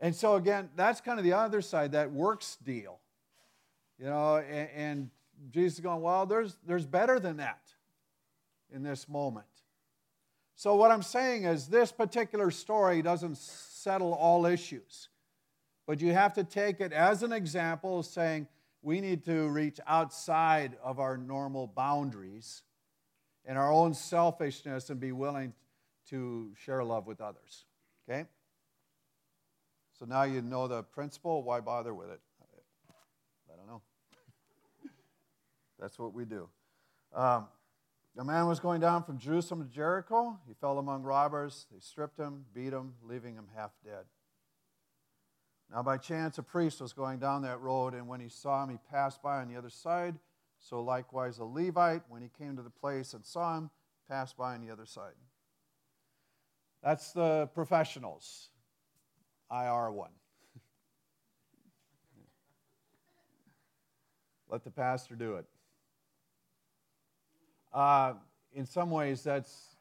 And 0.01 0.15
so, 0.15 0.35
again, 0.35 0.69
that's 0.75 1.01
kind 1.01 1.19
of 1.19 1.25
the 1.25 1.35
other 1.35 1.61
side, 1.61 1.93
that 1.93 2.11
works 2.11 2.57
deal. 2.65 2.99
You 3.99 4.07
know, 4.07 4.37
and, 4.39 4.69
and 4.75 5.11
Jesus 5.51 5.79
is 5.79 5.81
going, 5.81 6.01
well, 6.01 6.27
there's, 6.27 6.57
there's 6.67 6.87
better 6.87 7.21
than 7.21 7.37
that 7.37 7.61
in 8.73 8.83
this 8.83 9.09
moment. 9.09 9.47
So, 10.55 10.77
what 10.77 10.91
I'm 10.91 11.03
saying 11.03 11.45
is, 11.45 11.69
this 11.69 11.93
particular 11.93 12.51
story 12.51 13.03
doesn't 13.03 13.39
settle 13.39 14.13
all 14.15 14.47
issues. 14.47 15.09
But 15.87 16.01
you 16.01 16.13
have 16.13 16.35
to 16.35 16.45
take 16.45 16.81
it 16.81 16.93
as 16.93 17.23
an 17.23 17.33
example, 17.33 18.03
saying 18.03 18.47
we 18.83 19.01
need 19.01 19.25
to 19.25 19.49
reach 19.49 19.81
outside 19.87 20.77
of 20.83 21.01
our 21.01 21.17
normal 21.17 21.67
boundaries 21.67 22.63
and 23.45 23.59
our 23.59 23.73
own 23.73 23.95
selfishness 23.95 24.91
and 24.91 25.01
be 25.01 25.13
willing 25.13 25.53
to 26.09 26.53
share 26.57 26.83
love 26.85 27.07
with 27.07 27.21
others. 27.21 27.65
Okay? 28.09 28.27
So 29.99 30.05
now 30.05 30.23
you 30.23 30.43
know 30.43 30.69
the 30.69 30.83
principle. 30.83 31.43
Why 31.43 31.61
bother 31.61 31.95
with 31.95 32.11
it? 32.11 32.21
I 33.53 33.57
don't 33.57 33.67
know. 33.67 33.83
That's 35.79 35.99
what 35.99 36.15
we 36.15 36.25
do. 36.25 36.49
Um, 37.15 37.47
a 38.19 38.25
man 38.25 38.47
was 38.47 38.61
going 38.61 38.81
down 38.81 39.05
from 39.05 39.19
Jerusalem 39.19 39.67
to 39.67 39.75
Jericho. 39.75 40.39
He 40.47 40.55
fell 40.55 40.79
among 40.79 41.03
robbers. 41.03 41.67
They 41.73 41.81
stripped 41.81 42.19
him, 42.19 42.45
beat 42.55 42.73
him, 42.73 42.95
leaving 43.03 43.35
him 43.37 43.47
half 43.57 43.71
dead. 43.85 44.05
Now, 45.73 45.83
by 45.83 45.97
chance, 45.97 46.37
a 46.37 46.43
priest 46.43 46.83
was 46.83 46.93
going 46.93 47.19
down 47.19 47.41
that 47.43 47.61
road, 47.61 47.95
and 47.95 48.07
when 48.07 48.21
he 48.21 48.29
saw 48.29 48.63
him, 48.63 48.69
he 48.69 48.77
passed 48.91 49.23
by 49.23 49.41
on 49.41 49.49
the 49.49 49.57
other 49.57 49.71
side. 49.71 50.19
So, 50.61 50.83
likewise, 50.83 51.39
a 51.39 51.45
Levite, 51.45 52.03
when 52.11 52.21
he 52.21 52.29
came 52.39 52.57
to 52.57 52.63
the 52.63 52.69
place 52.69 53.15
and 53.15 53.25
saw 53.25 53.57
him, 53.57 53.71
passed 54.09 54.37
by 54.37 54.55
on 54.55 54.61
the 54.61 54.71
other 54.71 54.85
side. 54.85 55.15
That's 56.83 57.13
the 57.13 57.49
professionals, 57.55 58.51
IR 59.51 59.91
one. 59.91 60.11
Let 64.51 64.65
the 64.65 64.71
pastor 64.71 65.15
do 65.15 65.37
it. 65.37 65.47
Uh, 67.73 68.15
in 68.55 68.67
some 68.67 68.91
ways, 68.91 69.23
that's, 69.23 69.77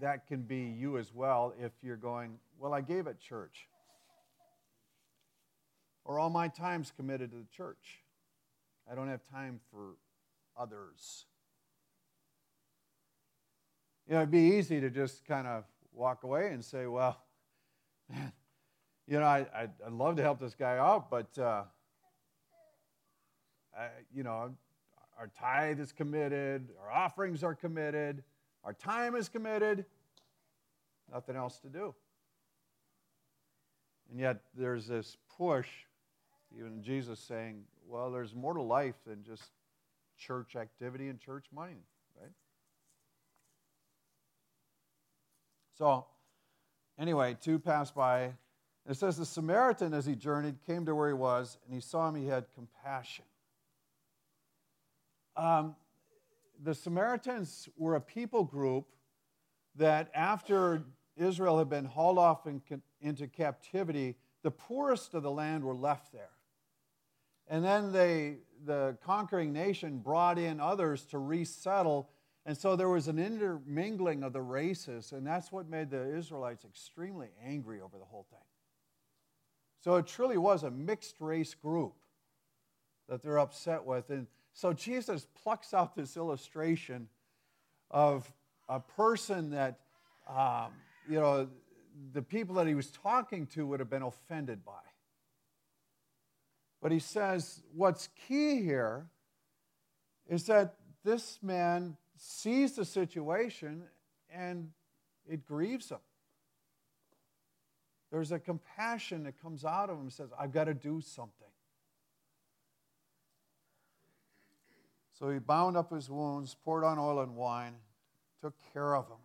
that 0.00 0.26
can 0.26 0.42
be 0.42 0.60
you 0.60 0.98
as 0.98 1.12
well 1.12 1.54
if 1.60 1.72
you're 1.82 1.96
going, 1.96 2.38
Well, 2.58 2.72
I 2.72 2.80
gave 2.80 3.06
at 3.06 3.20
church. 3.20 3.68
Or 6.04 6.18
all 6.18 6.30
my 6.30 6.48
time's 6.48 6.90
committed 6.96 7.30
to 7.32 7.36
the 7.36 7.46
church. 7.54 8.02
I 8.90 8.94
don't 8.94 9.08
have 9.08 9.20
time 9.30 9.60
for 9.70 9.96
others. 10.56 11.26
You 14.06 14.14
know, 14.14 14.20
it'd 14.20 14.30
be 14.30 14.56
easy 14.56 14.80
to 14.80 14.88
just 14.88 15.26
kind 15.26 15.46
of 15.46 15.64
walk 15.92 16.22
away 16.22 16.48
and 16.52 16.64
say, 16.64 16.86
Well, 16.86 17.20
man, 18.10 18.32
you 19.06 19.20
know, 19.20 19.26
I, 19.26 19.46
I'd, 19.54 19.70
I'd 19.86 19.92
love 19.92 20.16
to 20.16 20.22
help 20.22 20.40
this 20.40 20.54
guy 20.54 20.78
out, 20.78 21.10
but, 21.10 21.38
uh, 21.38 21.64
I, 23.76 23.88
you 24.14 24.22
know, 24.22 24.54
our 25.18 25.30
tithe 25.38 25.80
is 25.80 25.92
committed, 25.92 26.68
our 26.80 26.90
offerings 26.90 27.42
are 27.42 27.54
committed, 27.54 28.22
our 28.64 28.72
time 28.72 29.14
is 29.16 29.28
committed, 29.28 29.84
nothing 31.12 31.36
else 31.36 31.58
to 31.60 31.68
do. 31.68 31.94
And 34.10 34.20
yet 34.20 34.40
there's 34.56 34.86
this 34.86 35.16
push, 35.36 35.68
even 36.56 36.82
Jesus 36.82 37.18
saying, 37.18 37.62
well, 37.86 38.10
there's 38.10 38.34
more 38.34 38.54
to 38.54 38.62
life 38.62 38.94
than 39.06 39.24
just 39.24 39.50
church 40.16 40.56
activity 40.56 41.08
and 41.08 41.20
church 41.20 41.46
money, 41.52 41.82
right? 42.20 42.30
So, 45.76 46.06
anyway, 46.98 47.36
two 47.40 47.58
passed 47.58 47.94
by. 47.94 48.32
It 48.88 48.96
says 48.96 49.16
the 49.16 49.26
Samaritan, 49.26 49.92
as 49.92 50.06
he 50.06 50.14
journeyed, 50.14 50.56
came 50.66 50.86
to 50.86 50.94
where 50.94 51.08
he 51.08 51.14
was, 51.14 51.58
and 51.64 51.74
he 51.74 51.80
saw 51.80 52.08
him, 52.08 52.14
he 52.14 52.26
had 52.26 52.46
compassion. 52.54 53.24
Um, 55.38 55.76
the 56.62 56.74
Samaritans 56.74 57.68
were 57.76 57.94
a 57.94 58.00
people 58.00 58.42
group 58.42 58.88
that, 59.76 60.10
after 60.12 60.82
Israel 61.16 61.58
had 61.58 61.68
been 61.68 61.84
hauled 61.84 62.18
off 62.18 62.46
in, 62.46 62.60
into 63.00 63.28
captivity, 63.28 64.16
the 64.42 64.50
poorest 64.50 65.14
of 65.14 65.22
the 65.22 65.30
land 65.30 65.62
were 65.62 65.74
left 65.74 66.12
there. 66.12 66.30
And 67.46 67.64
then 67.64 67.92
they, 67.92 68.38
the 68.66 68.98
conquering 69.04 69.52
nation 69.52 69.98
brought 69.98 70.38
in 70.38 70.58
others 70.58 71.06
to 71.06 71.18
resettle. 71.18 72.10
And 72.44 72.58
so 72.58 72.74
there 72.74 72.88
was 72.88 73.06
an 73.06 73.18
intermingling 73.18 74.24
of 74.24 74.32
the 74.32 74.42
races, 74.42 75.12
and 75.12 75.24
that's 75.24 75.52
what 75.52 75.68
made 75.68 75.90
the 75.90 76.16
Israelites 76.16 76.64
extremely 76.64 77.28
angry 77.44 77.80
over 77.80 77.96
the 77.96 78.04
whole 78.04 78.26
thing. 78.30 78.38
So 79.80 79.94
it 79.94 80.08
truly 80.08 80.38
was 80.38 80.64
a 80.64 80.70
mixed 80.70 81.20
race 81.20 81.54
group 81.54 81.94
that 83.08 83.22
they're 83.22 83.38
upset 83.38 83.84
with. 83.84 84.10
And 84.10 84.26
so 84.58 84.72
Jesus 84.72 85.24
plucks 85.44 85.72
out 85.72 85.94
this 85.94 86.16
illustration 86.16 87.06
of 87.92 88.28
a 88.68 88.80
person 88.80 89.50
that, 89.50 89.78
um, 90.28 90.72
you 91.08 91.20
know, 91.20 91.48
the 92.12 92.22
people 92.22 92.56
that 92.56 92.66
he 92.66 92.74
was 92.74 92.90
talking 92.90 93.46
to 93.54 93.64
would 93.68 93.78
have 93.78 93.88
been 93.88 94.02
offended 94.02 94.64
by. 94.64 94.72
But 96.82 96.90
he 96.90 96.98
says 96.98 97.62
what's 97.72 98.08
key 98.26 98.60
here 98.60 99.06
is 100.26 100.46
that 100.46 100.74
this 101.04 101.38
man 101.40 101.96
sees 102.16 102.72
the 102.72 102.84
situation 102.84 103.84
and 104.28 104.72
it 105.30 105.46
grieves 105.46 105.88
him. 105.88 105.98
There's 108.10 108.32
a 108.32 108.40
compassion 108.40 109.22
that 109.22 109.40
comes 109.40 109.64
out 109.64 109.88
of 109.88 109.98
him 109.98 110.02
and 110.02 110.12
says, 110.12 110.30
I've 110.36 110.50
got 110.50 110.64
to 110.64 110.74
do 110.74 111.00
something. 111.00 111.46
So 115.18 115.30
he 115.30 115.40
bound 115.40 115.76
up 115.76 115.92
his 115.92 116.08
wounds, 116.08 116.54
poured 116.64 116.84
on 116.84 116.96
oil 116.96 117.20
and 117.20 117.34
wine, 117.34 117.74
took 118.40 118.54
care 118.72 118.94
of 118.94 119.06
him. 119.06 119.16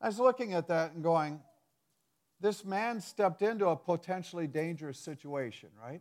I 0.00 0.06
was 0.08 0.18
looking 0.18 0.54
at 0.54 0.66
that 0.68 0.92
and 0.92 1.04
going, 1.04 1.40
this 2.40 2.64
man 2.64 3.00
stepped 3.00 3.42
into 3.42 3.68
a 3.68 3.76
potentially 3.76 4.48
dangerous 4.48 4.98
situation, 4.98 5.68
right? 5.80 6.00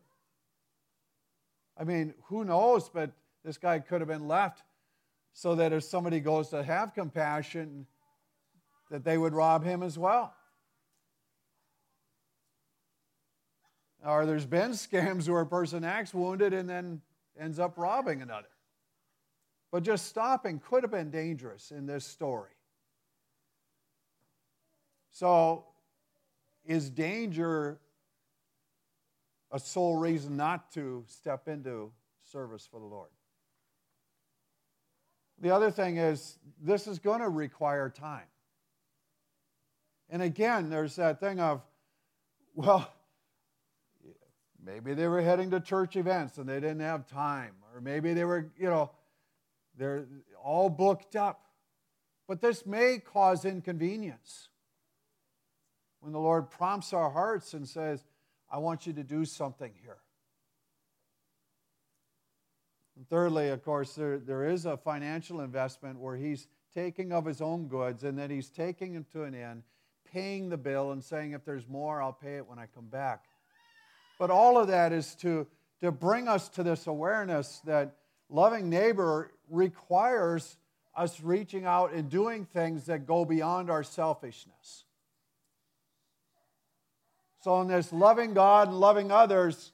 I 1.77 1.83
mean, 1.83 2.15
who 2.23 2.43
knows, 2.43 2.89
but 2.89 3.11
this 3.45 3.57
guy 3.57 3.77
could 3.79 4.01
have 4.01 4.07
been 4.07 4.27
left 4.27 4.63
so 5.33 5.53
that 5.55 5.71
if 5.71 5.83
somebody 5.83 6.19
goes 6.19 6.49
to 6.49 6.63
have 6.63 6.95
compassion, 6.95 7.85
that 8.89 9.03
they 9.03 9.17
would 9.17 9.33
rob 9.33 9.63
him 9.63 9.83
as 9.83 9.97
well. 9.97 10.33
Or 14.03 14.25
there's 14.25 14.45
been 14.47 14.71
scams 14.71 15.29
where 15.29 15.41
a 15.41 15.45
person 15.45 15.83
acts 15.83 16.13
wounded 16.15 16.51
and 16.51 16.67
then 16.67 17.01
ends 17.39 17.59
up 17.59 17.77
robbing 17.77 18.21
another. 18.21 18.47
But 19.71 19.83
just 19.83 20.07
stopping 20.07 20.59
could 20.59 20.83
have 20.83 20.91
been 20.91 21.09
dangerous 21.09 21.71
in 21.71 21.85
this 21.85 22.05
story. 22.05 22.51
So, 25.11 25.65
is 26.65 26.89
danger 26.89 27.79
a 29.51 29.59
sole 29.59 29.97
reason 29.97 30.37
not 30.37 30.71
to 30.73 31.03
step 31.07 31.47
into 31.47 31.91
service 32.23 32.67
for 32.69 32.79
the 32.79 32.85
Lord? 32.85 33.09
The 35.39 35.51
other 35.51 35.71
thing 35.71 35.97
is, 35.97 36.37
this 36.61 36.87
is 36.87 36.99
going 36.99 37.19
to 37.21 37.29
require 37.29 37.89
time. 37.89 38.27
And 40.09 40.21
again, 40.21 40.69
there's 40.69 40.95
that 40.95 41.19
thing 41.19 41.39
of, 41.39 41.61
well, 42.55 42.91
Maybe 44.65 44.93
they 44.93 45.08
were 45.08 45.21
heading 45.21 45.52
to 45.52 45.60
church 45.60 45.95
events 45.95 46.38
and 46.38 46.47
they 46.47 46.60
didn't 46.60 46.80
have 46.80 47.08
time. 47.08 47.54
Or 47.73 47.82
maybe 47.82 48.13
they 48.13 48.23
were, 48.23 48.52
you 48.58 48.69
know, 48.69 48.91
they're 49.78 50.06
all 50.41 50.69
booked 50.69 51.15
up. 51.15 51.41
But 52.28 52.41
this 52.41 52.65
may 52.65 52.99
cause 52.99 53.43
inconvenience. 53.43 54.49
When 55.99 56.13
the 56.13 56.19
Lord 56.19 56.49
prompts 56.49 56.93
our 56.93 57.10
hearts 57.10 57.54
and 57.54 57.67
says, 57.67 58.04
I 58.49 58.58
want 58.58 58.86
you 58.88 58.93
to 58.93 59.04
do 59.04 59.26
something 59.26 59.71
here. 59.82 59.97
And 62.95 63.10
thirdly, 63.10 63.49
of 63.49 63.63
course, 63.63 63.95
there, 63.95 64.19
there 64.19 64.45
is 64.47 64.65
a 64.65 64.78
financial 64.78 65.41
investment 65.41 65.99
where 65.99 66.15
he's 66.15 66.47
taking 66.73 67.12
of 67.12 67.26
his 67.26 67.41
own 67.41 67.67
goods 67.67 68.04
and 68.04 68.17
then 68.17 68.30
he's 68.30 68.49
taking 68.49 68.93
them 68.93 69.06
to 69.12 69.23
an 69.23 69.34
end, 69.34 69.63
paying 70.12 70.49
the 70.49 70.58
bill, 70.58 70.91
and 70.91 71.04
saying, 71.04 71.32
if 71.32 71.43
there's 71.43 71.67
more, 71.67 72.02
I'll 72.02 72.13
pay 72.13 72.36
it 72.36 72.47
when 72.47 72.60
I 72.60 72.67
come 72.67 72.88
back. 72.88 73.26
But 74.23 74.31
all 74.31 74.57
of 74.57 74.69
that 74.69 74.93
is 74.93 75.15
to, 75.15 75.45
to 75.81 75.91
bring 75.91 76.29
us 76.29 76.47
to 76.51 76.63
this 76.63 76.88
awareness 76.88 77.59
that 77.65 77.97
loving 78.29 78.69
neighbor 78.69 79.33
requires 79.49 80.55
us 80.95 81.19
reaching 81.19 81.65
out 81.65 81.91
and 81.91 82.09
doing 82.09 82.45
things 82.45 82.86
that 82.86 83.05
go 83.05 83.25
beyond 83.25 83.69
our 83.69 83.83
selfishness. 83.83 84.86
So, 87.41 87.59
in 87.59 87.67
this 87.67 87.91
loving 87.91 88.33
God 88.33 88.69
and 88.69 88.79
loving 88.79 89.12
others, 89.12 89.73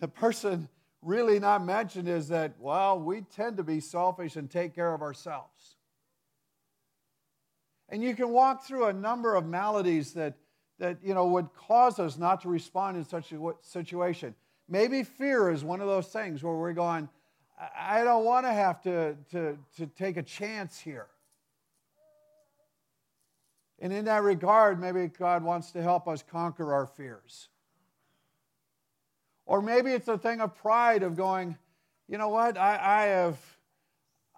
the 0.00 0.08
person 0.08 0.68
really 1.00 1.40
not 1.40 1.64
mentioned 1.64 2.10
is 2.10 2.28
that, 2.28 2.56
well, 2.60 3.00
we 3.00 3.22
tend 3.22 3.56
to 3.56 3.62
be 3.62 3.80
selfish 3.80 4.36
and 4.36 4.50
take 4.50 4.74
care 4.74 4.92
of 4.92 5.00
ourselves. 5.00 5.76
And 7.88 8.02
you 8.02 8.14
can 8.14 8.28
walk 8.28 8.66
through 8.66 8.84
a 8.84 8.92
number 8.92 9.34
of 9.34 9.46
maladies 9.46 10.12
that 10.12 10.34
that 10.78 10.98
you 11.02 11.14
know 11.14 11.26
would 11.26 11.48
cause 11.54 11.98
us 11.98 12.16
not 12.16 12.42
to 12.42 12.48
respond 12.48 12.96
in 12.96 13.04
such 13.04 13.32
a 13.32 13.52
situation. 13.62 14.34
Maybe 14.68 15.02
fear 15.02 15.50
is 15.50 15.64
one 15.64 15.80
of 15.80 15.86
those 15.86 16.08
things 16.08 16.42
where 16.42 16.54
we're 16.54 16.74
going, 16.74 17.08
I 17.76 18.04
don't 18.04 18.24
want 18.24 18.46
to 18.46 18.52
have 18.52 18.82
to, 18.82 19.16
to, 19.32 19.58
take 19.96 20.16
a 20.16 20.22
chance 20.22 20.78
here. 20.78 21.06
And 23.80 23.92
in 23.92 24.04
that 24.04 24.22
regard, 24.22 24.80
maybe 24.80 25.06
God 25.06 25.42
wants 25.42 25.72
to 25.72 25.82
help 25.82 26.06
us 26.06 26.22
conquer 26.30 26.72
our 26.72 26.86
fears. 26.86 27.48
Or 29.46 29.62
maybe 29.62 29.92
it's 29.92 30.08
a 30.08 30.18
thing 30.18 30.40
of 30.40 30.54
pride 30.56 31.02
of 31.02 31.16
going, 31.16 31.56
you 32.08 32.18
know 32.18 32.28
what, 32.28 32.58
I, 32.58 32.78
I 32.80 33.06
have 33.06 33.38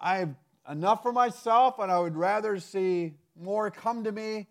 I 0.01 0.19
have 0.19 0.35
enough 0.71 1.03
for 1.03 1.13
myself 1.13 1.79
and 1.79 1.91
I 1.91 1.99
would 1.99 2.17
rather 2.17 2.59
see 2.59 3.15
more 3.39 3.71
come 3.71 4.05
to 4.05 4.13
me. 4.13 4.47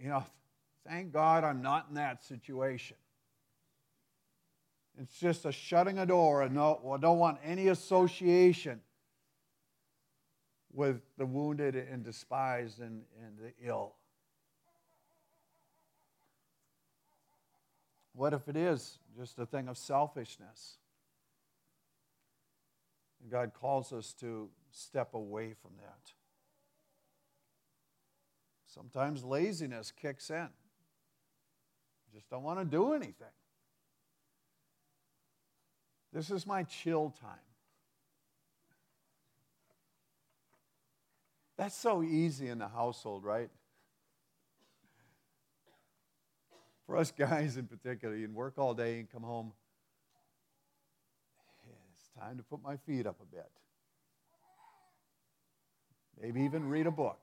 You 0.00 0.08
know, 0.10 0.24
thank 0.86 1.12
God 1.12 1.44
I'm 1.44 1.62
not 1.62 1.86
in 1.88 1.94
that 1.94 2.22
situation. 2.24 2.96
It's 4.98 5.18
just 5.18 5.44
a 5.44 5.52
shutting 5.52 5.98
a 5.98 6.06
door 6.06 6.42
and 6.42 6.54
no, 6.54 6.80
I 6.94 6.98
don't 6.98 7.18
want 7.18 7.38
any 7.44 7.68
association 7.68 8.80
with 10.72 11.00
the 11.18 11.26
wounded 11.26 11.74
and 11.74 12.04
despised 12.04 12.80
and, 12.80 13.02
and 13.24 13.38
the 13.38 13.52
ill. 13.66 13.94
What 18.14 18.32
if 18.32 18.48
it 18.48 18.56
is 18.56 18.98
just 19.18 19.38
a 19.38 19.44
thing 19.44 19.68
of 19.68 19.76
selfishness? 19.76 20.78
And 23.22 23.30
God 23.30 23.52
calls 23.52 23.92
us 23.92 24.14
to 24.20 24.48
step 24.70 25.14
away 25.14 25.54
from 25.60 25.72
that. 25.82 26.12
Sometimes 28.76 29.24
laziness 29.24 29.90
kicks 29.90 30.28
in. 30.28 30.48
Just 32.14 32.28
don't 32.28 32.42
want 32.42 32.58
to 32.58 32.64
do 32.64 32.92
anything. 32.92 33.26
This 36.12 36.30
is 36.30 36.46
my 36.46 36.62
chill 36.62 37.14
time. 37.18 37.38
That's 41.56 41.74
so 41.74 42.02
easy 42.02 42.48
in 42.48 42.58
the 42.58 42.68
household, 42.68 43.24
right? 43.24 43.48
For 46.86 46.98
us 46.98 47.10
guys 47.10 47.56
in 47.56 47.66
particular, 47.66 48.14
you 48.14 48.28
work 48.28 48.58
all 48.58 48.74
day 48.74 48.98
and 48.98 49.10
come 49.10 49.22
home. 49.22 49.52
It's 51.94 52.10
time 52.20 52.36
to 52.36 52.42
put 52.42 52.62
my 52.62 52.76
feet 52.76 53.06
up 53.06 53.16
a 53.22 53.34
bit. 53.34 53.50
Maybe 56.20 56.42
even 56.42 56.68
read 56.68 56.86
a 56.86 56.90
book. 56.90 57.20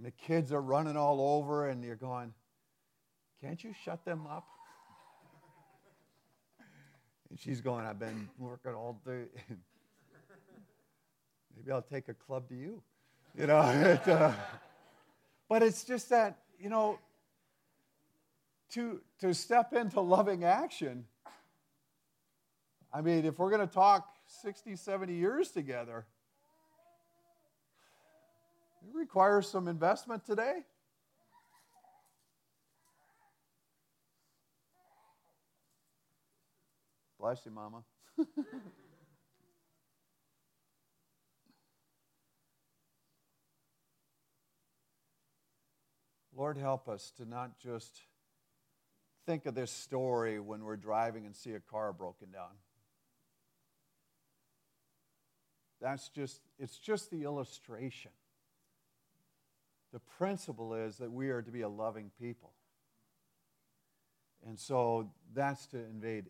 And 0.00 0.06
the 0.06 0.12
kids 0.12 0.50
are 0.50 0.62
running 0.62 0.96
all 0.96 1.20
over, 1.20 1.68
and 1.68 1.84
you're 1.84 1.94
going, 1.94 2.32
Can't 3.42 3.62
you 3.62 3.74
shut 3.84 4.02
them 4.06 4.26
up? 4.26 4.46
And 7.28 7.38
she's 7.38 7.60
going, 7.60 7.84
I've 7.84 7.98
been 7.98 8.30
working 8.38 8.72
all 8.72 8.98
day. 9.04 9.24
Maybe 11.54 11.70
I'll 11.70 11.82
take 11.82 12.08
a 12.08 12.14
club 12.14 12.48
to 12.48 12.54
you. 12.54 12.82
You 13.36 13.48
know, 13.48 13.60
it, 13.68 14.08
uh, 14.08 14.32
but 15.50 15.62
it's 15.62 15.84
just 15.84 16.08
that, 16.08 16.38
you 16.58 16.70
know, 16.70 16.98
to, 18.70 19.02
to 19.20 19.34
step 19.34 19.74
into 19.74 20.00
loving 20.00 20.44
action, 20.44 21.04
I 22.90 23.02
mean, 23.02 23.26
if 23.26 23.38
we're 23.38 23.50
going 23.50 23.68
to 23.68 23.74
talk 23.74 24.16
60, 24.42 24.76
70 24.76 25.12
years 25.12 25.50
together, 25.50 26.06
it 28.82 28.94
requires 28.94 29.48
some 29.48 29.68
investment 29.68 30.24
today. 30.24 30.64
Bless 37.18 37.44
you, 37.44 37.52
Mama. 37.52 37.82
Lord, 46.34 46.56
help 46.56 46.88
us 46.88 47.12
to 47.18 47.28
not 47.28 47.58
just 47.58 48.00
think 49.26 49.44
of 49.44 49.54
this 49.54 49.70
story 49.70 50.40
when 50.40 50.64
we're 50.64 50.76
driving 50.76 51.26
and 51.26 51.36
see 51.36 51.52
a 51.52 51.60
car 51.60 51.92
broken 51.92 52.30
down. 52.30 52.48
That's 55.82 56.08
just, 56.08 56.40
it's 56.58 56.78
just 56.78 57.10
the 57.10 57.24
illustration. 57.24 58.12
The 59.92 60.00
principle 60.00 60.74
is 60.74 60.98
that 60.98 61.10
we 61.10 61.30
are 61.30 61.42
to 61.42 61.50
be 61.50 61.62
a 61.62 61.68
loving 61.68 62.10
people. 62.20 62.52
And 64.46 64.58
so 64.58 65.10
that's 65.34 65.66
to 65.68 65.78
invade 65.78 66.26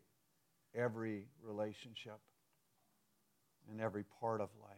every 0.75 1.27
relationship 1.43 2.19
and 3.71 3.81
every 3.81 4.05
part 4.21 4.41
of 4.41 4.49
life. 4.63 4.77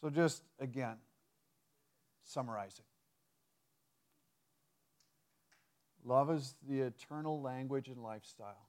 So, 0.00 0.10
just 0.10 0.42
again, 0.60 0.96
summarizing 2.24 2.84
love 6.08 6.30
is 6.30 6.54
the 6.68 6.80
eternal 6.80 7.40
language 7.40 7.88
and 7.88 8.02
lifestyle. 8.02 8.68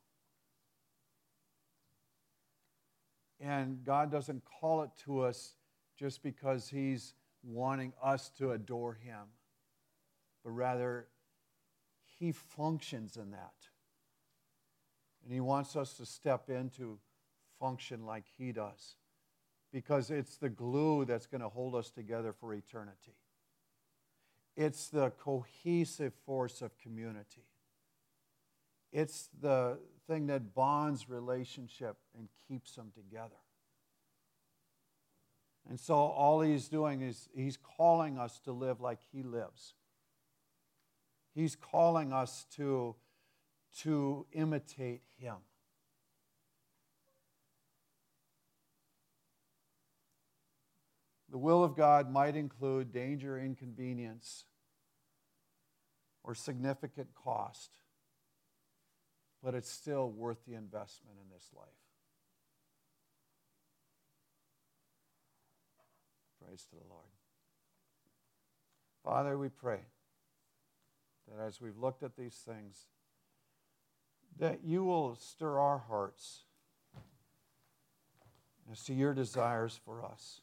And 3.40 3.84
God 3.86 4.12
doesn't 4.12 4.44
call 4.60 4.84
it 4.84 4.90
to 5.06 5.22
us 5.22 5.54
just 5.98 6.22
because 6.22 6.68
He's 6.68 7.14
wanting 7.44 7.94
us 8.02 8.30
to 8.38 8.52
adore 8.52 8.94
Him, 8.94 9.28
but 10.44 10.52
rather, 10.52 11.08
He 12.20 12.32
functions 12.32 13.18
in 13.18 13.32
that. 13.32 13.54
And 15.24 15.34
He 15.34 15.40
wants 15.40 15.76
us 15.76 15.94
to 15.96 16.06
step 16.06 16.50
into 16.50 17.00
function 17.60 18.06
like 18.06 18.26
He 18.38 18.52
does 18.52 18.96
because 19.72 20.10
it's 20.10 20.38
the 20.38 20.50
glue 20.50 21.06
that's 21.06 21.28
going 21.28 21.42
to 21.42 21.50
hold 21.50 21.76
us 21.76 21.92
together 21.92 22.34
for 22.34 22.54
eternity. 22.54 23.16
It's 24.56 24.88
the 24.88 25.12
cohesive 25.12 26.14
force 26.26 26.62
of 26.62 26.78
community. 26.80 27.46
It's 28.92 29.30
the 29.40 29.78
thing 30.08 30.28
that 30.28 30.56
bonds 30.56 31.08
relationship 31.08 31.98
and 32.18 32.28
keeps 32.48 32.76
them 32.76 32.92
together. 32.96 33.36
And 35.68 35.80
so 35.80 35.96
all 35.96 36.42
he's 36.42 36.68
doing 36.68 37.02
is 37.02 37.30
he's 37.34 37.58
calling 37.58 38.18
us 38.18 38.40
to 38.42 38.52
live 38.52 38.80
like 38.82 39.00
he 39.12 39.24
lives. 39.24 39.74
He's 41.34 41.56
calling 41.56 42.14
us 42.14 42.46
to 42.56 42.96
to 43.82 44.26
imitate 44.32 45.02
him. 45.18 45.36
The 51.32 51.38
will 51.38 51.64
of 51.64 51.76
God 51.76 52.12
might 52.12 52.36
include 52.36 52.92
danger, 52.92 53.38
inconvenience, 53.38 54.46
or 56.24 56.34
significant 56.34 57.10
cost, 57.14 57.72
but 59.44 59.54
it's 59.54 59.70
still 59.70 60.10
worth 60.10 60.44
the 60.48 60.56
investment 60.56 61.18
in 61.24 61.30
this 61.32 61.50
life. 61.56 61.89
Praise 66.50 66.66
to 66.72 66.78
the 66.78 66.90
Lord. 66.90 67.06
Father, 69.04 69.38
we 69.38 69.50
pray 69.50 69.82
that 71.28 71.46
as 71.46 71.62
we've 71.62 71.78
looked 71.78 72.02
at 72.02 72.18
these 72.18 72.34
things, 72.34 72.88
that 74.40 74.62
you 74.64 74.84
will 74.84 75.14
stir 75.14 75.60
our 75.60 75.78
hearts 75.78 76.46
as 78.72 78.84
to 78.86 78.96
your 78.96 79.14
desires 79.14 79.80
for 79.86 80.04
us. 80.04 80.42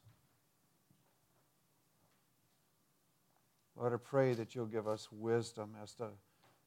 Lord, 3.75 3.93
I 3.93 3.97
pray 3.97 4.35
that 4.35 4.55
you'll 4.55 4.67
give 4.67 4.87
us 4.87 5.09
wisdom 5.11 5.71
as 5.83 5.93
to 5.95 6.11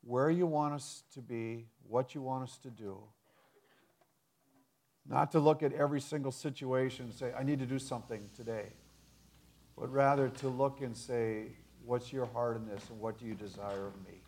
where 0.01 0.29
you 0.29 0.47
want 0.47 0.73
us 0.73 1.03
to 1.13 1.21
be, 1.21 1.67
what 1.87 2.13
you 2.13 2.21
want 2.21 2.43
us 2.43 2.57
to 2.57 2.69
do. 2.69 2.97
Not 5.07 5.31
to 5.31 5.39
look 5.39 5.63
at 5.63 5.71
every 5.71 6.01
single 6.01 6.33
situation 6.33 7.05
and 7.05 7.13
say, 7.13 7.31
I 7.39 7.43
need 7.43 7.59
to 7.59 7.65
do 7.65 7.79
something 7.79 8.29
today, 8.35 8.73
but 9.79 9.91
rather 9.91 10.29
to 10.29 10.49
look 10.49 10.81
and 10.81 10.95
say, 10.95 11.47
What's 11.85 12.13
your 12.13 12.27
heart 12.27 12.57
in 12.57 12.67
this 12.67 12.87
and 12.91 12.99
what 12.99 13.17
do 13.17 13.25
you 13.25 13.33
desire 13.33 13.87
of 13.87 13.95
me? 14.05 14.19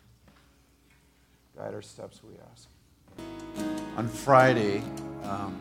Guide 1.56 1.74
our 1.74 1.82
steps, 1.82 2.20
we 2.24 2.34
ask 2.50 2.68
on 3.96 4.08
Friday, 4.08 4.82
um, 5.24 5.58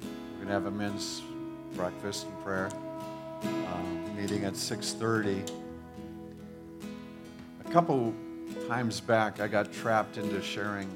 we're 0.00 0.36
going 0.36 0.46
to 0.46 0.52
have 0.52 0.66
a 0.66 0.70
men's 0.70 1.20
breakfast 1.74 2.26
and 2.26 2.44
prayer 2.44 2.70
um, 3.42 4.16
meeting 4.16 4.44
at 4.44 4.52
6.30. 4.52 5.50
A 7.66 7.70
couple 7.72 8.14
times 8.68 9.00
back, 9.00 9.40
I 9.40 9.48
got 9.48 9.72
trapped 9.72 10.16
into 10.16 10.40
sharing 10.40 10.88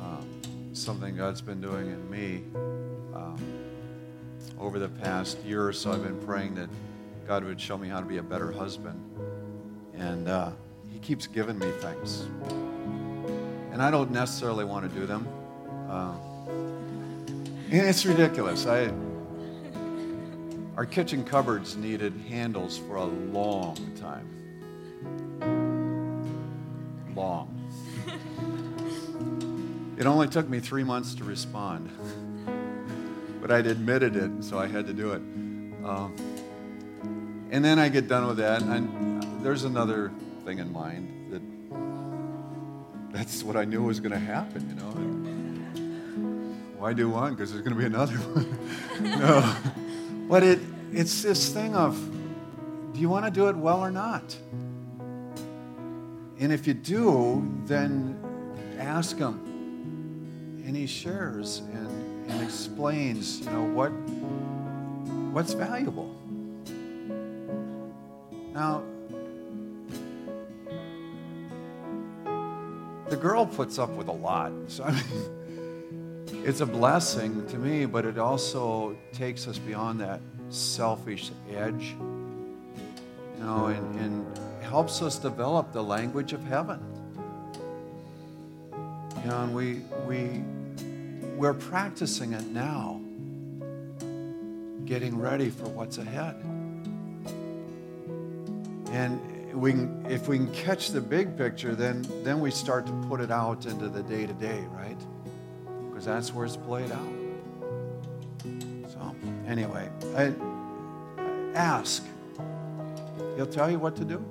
um, 0.00 0.26
something 0.72 1.14
God's 1.14 1.42
been 1.42 1.60
doing 1.60 1.88
in 1.88 2.10
me. 2.10 2.42
Over 4.62 4.78
the 4.78 4.88
past 4.88 5.42
year 5.44 5.66
or 5.66 5.72
so, 5.72 5.90
I've 5.90 6.04
been 6.04 6.20
praying 6.20 6.54
that 6.54 6.68
God 7.26 7.42
would 7.42 7.60
show 7.60 7.76
me 7.76 7.88
how 7.88 7.98
to 7.98 8.06
be 8.06 8.18
a 8.18 8.22
better 8.22 8.52
husband. 8.52 8.96
And 9.92 10.28
uh, 10.28 10.52
he 10.92 11.00
keeps 11.00 11.26
giving 11.26 11.58
me 11.58 11.68
things. 11.80 12.28
and 13.72 13.82
I 13.82 13.90
don't 13.90 14.12
necessarily 14.12 14.64
want 14.64 14.88
to 14.88 15.00
do 15.00 15.04
them. 15.04 15.26
Uh, 15.90 16.14
and 17.72 17.88
it's 17.88 18.06
ridiculous. 18.06 18.64
I, 18.66 18.92
our 20.76 20.86
kitchen 20.86 21.24
cupboards 21.24 21.74
needed 21.76 22.12
handles 22.28 22.78
for 22.78 22.94
a 22.94 23.04
long 23.04 23.76
time. 23.96 24.28
Long. 27.16 27.48
It 29.98 30.06
only 30.06 30.26
took 30.26 30.48
me 30.48 30.58
three 30.58 30.82
months 30.82 31.14
to 31.16 31.24
respond, 31.24 31.88
but 33.42 33.50
I'd 33.50 33.66
admitted 33.66 34.14
it, 34.14 34.30
so 34.44 34.56
I 34.56 34.68
had 34.68 34.86
to 34.86 34.92
do 34.92 35.12
it. 35.12 35.20
Um, 35.84 36.14
and 37.50 37.64
then 37.64 37.80
I 37.80 37.88
get 37.88 38.06
done 38.06 38.28
with 38.28 38.36
that, 38.36 38.62
and 38.62 39.42
there's 39.42 39.64
another 39.64 40.12
thing 40.44 40.60
in 40.60 40.72
mind 40.72 41.32
that 41.32 43.12
that's 43.12 43.42
what 43.42 43.56
I 43.56 43.64
knew 43.64 43.82
was 43.82 43.98
going 43.98 44.12
to 44.12 44.18
happen, 44.18 44.68
you 44.68 44.76
know. 44.76 44.92
Why 46.78 46.92
do 46.92 47.10
one? 47.10 47.34
Because 47.34 47.52
there's 47.52 47.64
going 47.64 47.74
to 47.74 47.78
be 47.78 47.86
another 47.86 48.14
one. 48.16 49.18
no. 49.18 49.56
But 50.28 50.44
it, 50.44 50.60
it's 50.92 51.22
this 51.22 51.48
thing 51.48 51.74
of 51.74 51.98
do 52.92 53.00
you 53.00 53.08
want 53.08 53.24
to 53.24 53.30
do 53.30 53.48
it 53.48 53.56
well 53.56 53.80
or 53.80 53.90
not? 53.90 54.36
And 56.38 56.52
if 56.52 56.66
you 56.66 56.74
do, 56.74 57.48
then 57.66 58.16
ask 58.78 59.16
him. 59.16 59.48
And 60.64 60.76
he 60.76 60.86
shares 60.86 61.58
and, 61.72 61.81
and 62.32 62.42
explains, 62.42 63.40
you 63.40 63.50
know, 63.50 63.62
what 63.62 63.90
what's 65.32 65.52
valuable. 65.52 66.14
Now, 68.54 68.82
the 73.08 73.16
girl 73.16 73.46
puts 73.46 73.78
up 73.78 73.90
with 73.90 74.08
a 74.08 74.12
lot. 74.12 74.52
So, 74.68 74.84
I 74.84 74.92
mean, 74.92 76.42
it's 76.44 76.60
a 76.60 76.66
blessing 76.66 77.46
to 77.48 77.58
me, 77.58 77.86
but 77.86 78.04
it 78.06 78.18
also 78.18 78.96
takes 79.12 79.46
us 79.46 79.58
beyond 79.58 80.00
that 80.00 80.20
selfish 80.48 81.30
edge, 81.50 81.94
you 81.98 83.44
know, 83.44 83.66
and, 83.66 84.00
and 84.00 84.38
helps 84.62 85.02
us 85.02 85.18
develop 85.18 85.72
the 85.72 85.82
language 85.82 86.32
of 86.32 86.42
heaven. 86.44 86.80
You 89.22 89.30
know, 89.30 89.42
and 89.42 89.54
we, 89.54 89.82
we, 90.06 90.42
we're 91.42 91.52
practicing 91.52 92.34
it 92.34 92.46
now, 92.52 93.00
getting 94.84 95.18
ready 95.18 95.50
for 95.50 95.64
what's 95.70 95.98
ahead. 95.98 96.36
And 98.92 99.52
we 99.52 99.72
if 100.08 100.28
we 100.28 100.36
can 100.36 100.54
catch 100.54 100.90
the 100.90 101.00
big 101.00 101.36
picture, 101.36 101.74
then, 101.74 102.06
then 102.22 102.38
we 102.38 102.52
start 102.52 102.86
to 102.86 102.92
put 103.08 103.20
it 103.20 103.32
out 103.32 103.66
into 103.66 103.88
the 103.88 104.04
day 104.04 104.24
to 104.24 104.32
day, 104.34 104.64
right? 104.70 104.96
Because 105.88 106.04
that's 106.04 106.32
where 106.32 106.46
it's 106.46 106.56
played 106.56 106.92
out. 106.92 107.12
So, 108.92 109.16
anyway, 109.48 109.90
I, 110.14 110.32
ask. 111.56 112.04
He'll 113.34 113.46
tell 113.46 113.68
you 113.68 113.80
what 113.80 113.96
to 113.96 114.04
do. 114.04 114.24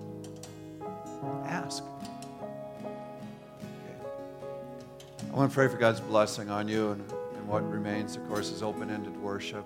I 5.32 5.34
want 5.34 5.50
to 5.50 5.56
pray 5.56 5.70
for 5.70 5.78
God's 5.78 6.02
blessing 6.02 6.50
on 6.50 6.68
you, 6.68 6.92
and, 6.92 7.10
and 7.38 7.48
what 7.48 7.64
remains, 7.72 8.18
of 8.18 8.28
course, 8.28 8.52
is 8.52 8.62
open 8.62 8.92
ended 8.92 9.16
worship. 9.16 9.66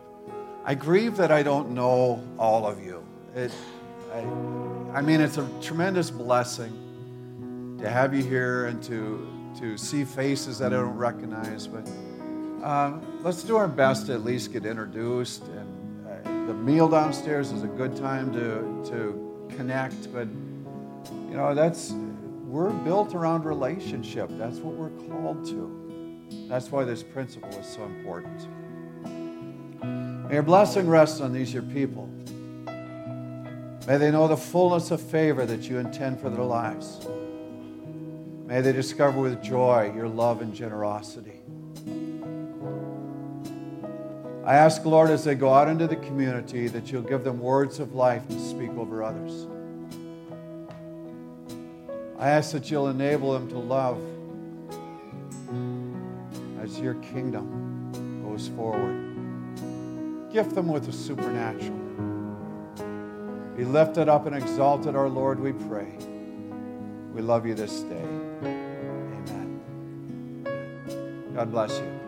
I 0.63 0.75
grieve 0.75 1.17
that 1.17 1.31
I 1.31 1.41
don't 1.41 1.71
know 1.71 2.23
all 2.37 2.67
of 2.67 2.85
you. 2.85 3.03
It, 3.35 3.51
I, 4.13 4.19
I 4.99 5.01
mean, 5.01 5.21
it's 5.21 5.39
a 5.39 5.49
tremendous 5.61 6.11
blessing 6.11 7.79
to 7.81 7.89
have 7.89 8.13
you 8.13 8.21
here 8.21 8.67
and 8.67 8.83
to, 8.83 9.27
to 9.59 9.75
see 9.75 10.05
faces 10.05 10.59
that 10.59 10.71
I 10.71 10.75
don't 10.75 10.97
recognize. 10.97 11.65
But 11.65 11.89
uh, 12.63 12.99
let's 13.21 13.41
do 13.41 13.55
our 13.55 13.67
best 13.67 14.05
to 14.05 14.13
at 14.13 14.23
least 14.23 14.53
get 14.53 14.67
introduced. 14.67 15.41
And 15.47 16.07
uh, 16.07 16.45
the 16.45 16.53
meal 16.53 16.87
downstairs 16.87 17.51
is 17.51 17.63
a 17.63 17.67
good 17.67 17.97
time 17.97 18.31
to, 18.33 18.91
to 18.91 19.49
connect. 19.57 20.13
But, 20.13 20.27
you 20.27 21.37
know, 21.37 21.55
that's, 21.55 21.91
we're 22.55 22.71
built 22.71 23.13
around 23.13 23.43
relationship. 23.43 24.29
That's 24.31 24.59
what 24.59 24.75
we're 24.75 25.07
called 25.09 25.45
to. 25.47 26.25
That's 26.47 26.71
why 26.71 26.85
this 26.85 27.03
principle 27.03 27.49
is 27.49 27.67
so 27.67 27.83
important. 27.83 28.47
May 30.29 30.35
your 30.35 30.43
blessing 30.43 30.87
rest 30.87 31.21
on 31.21 31.33
these, 31.33 31.53
your 31.53 31.63
people. 31.63 32.09
May 33.85 33.97
they 33.97 34.09
know 34.09 34.29
the 34.29 34.37
fullness 34.37 34.89
of 34.91 35.01
favor 35.01 35.45
that 35.45 35.63
you 35.69 35.79
intend 35.79 36.21
for 36.21 36.29
their 36.29 36.45
lives. 36.45 37.05
May 38.45 38.61
they 38.61 38.71
discover 38.71 39.19
with 39.19 39.43
joy 39.43 39.91
your 39.93 40.07
love 40.07 40.41
and 40.41 40.55
generosity. 40.55 41.41
I 44.45 44.55
ask, 44.55 44.85
Lord, 44.85 45.09
as 45.09 45.25
they 45.25 45.35
go 45.35 45.53
out 45.53 45.67
into 45.67 45.87
the 45.87 45.97
community, 45.97 46.69
that 46.69 46.89
you'll 46.89 47.01
give 47.01 47.25
them 47.25 47.41
words 47.41 47.79
of 47.81 47.95
life 47.95 48.25
to 48.29 48.39
speak 48.39 48.69
over 48.77 49.03
others. 49.03 49.45
I 52.25 52.29
ask 52.29 52.53
that 52.53 52.71
you'll 52.71 52.87
enable 52.87 53.33
them 53.33 53.47
to 53.49 53.59
love 53.59 54.01
as 56.59 56.79
your 56.79 56.95
kingdom 56.95 57.91
goes 58.23 58.47
forward. 58.47 60.33
Gift 60.33 60.55
them 60.55 60.67
with 60.67 60.87
the 60.87 60.91
supernatural. 60.91 61.77
Be 63.55 63.63
lifted 63.63 64.09
up 64.09 64.25
and 64.25 64.35
exalted, 64.35 64.95
our 64.95 65.07
Lord, 65.07 65.39
we 65.39 65.53
pray. 65.53 65.99
We 67.13 67.21
love 67.21 67.45
you 67.45 67.53
this 67.53 67.81
day. 67.81 68.07
Amen. 68.41 69.61
God 71.35 71.51
bless 71.51 71.77
you. 71.77 72.04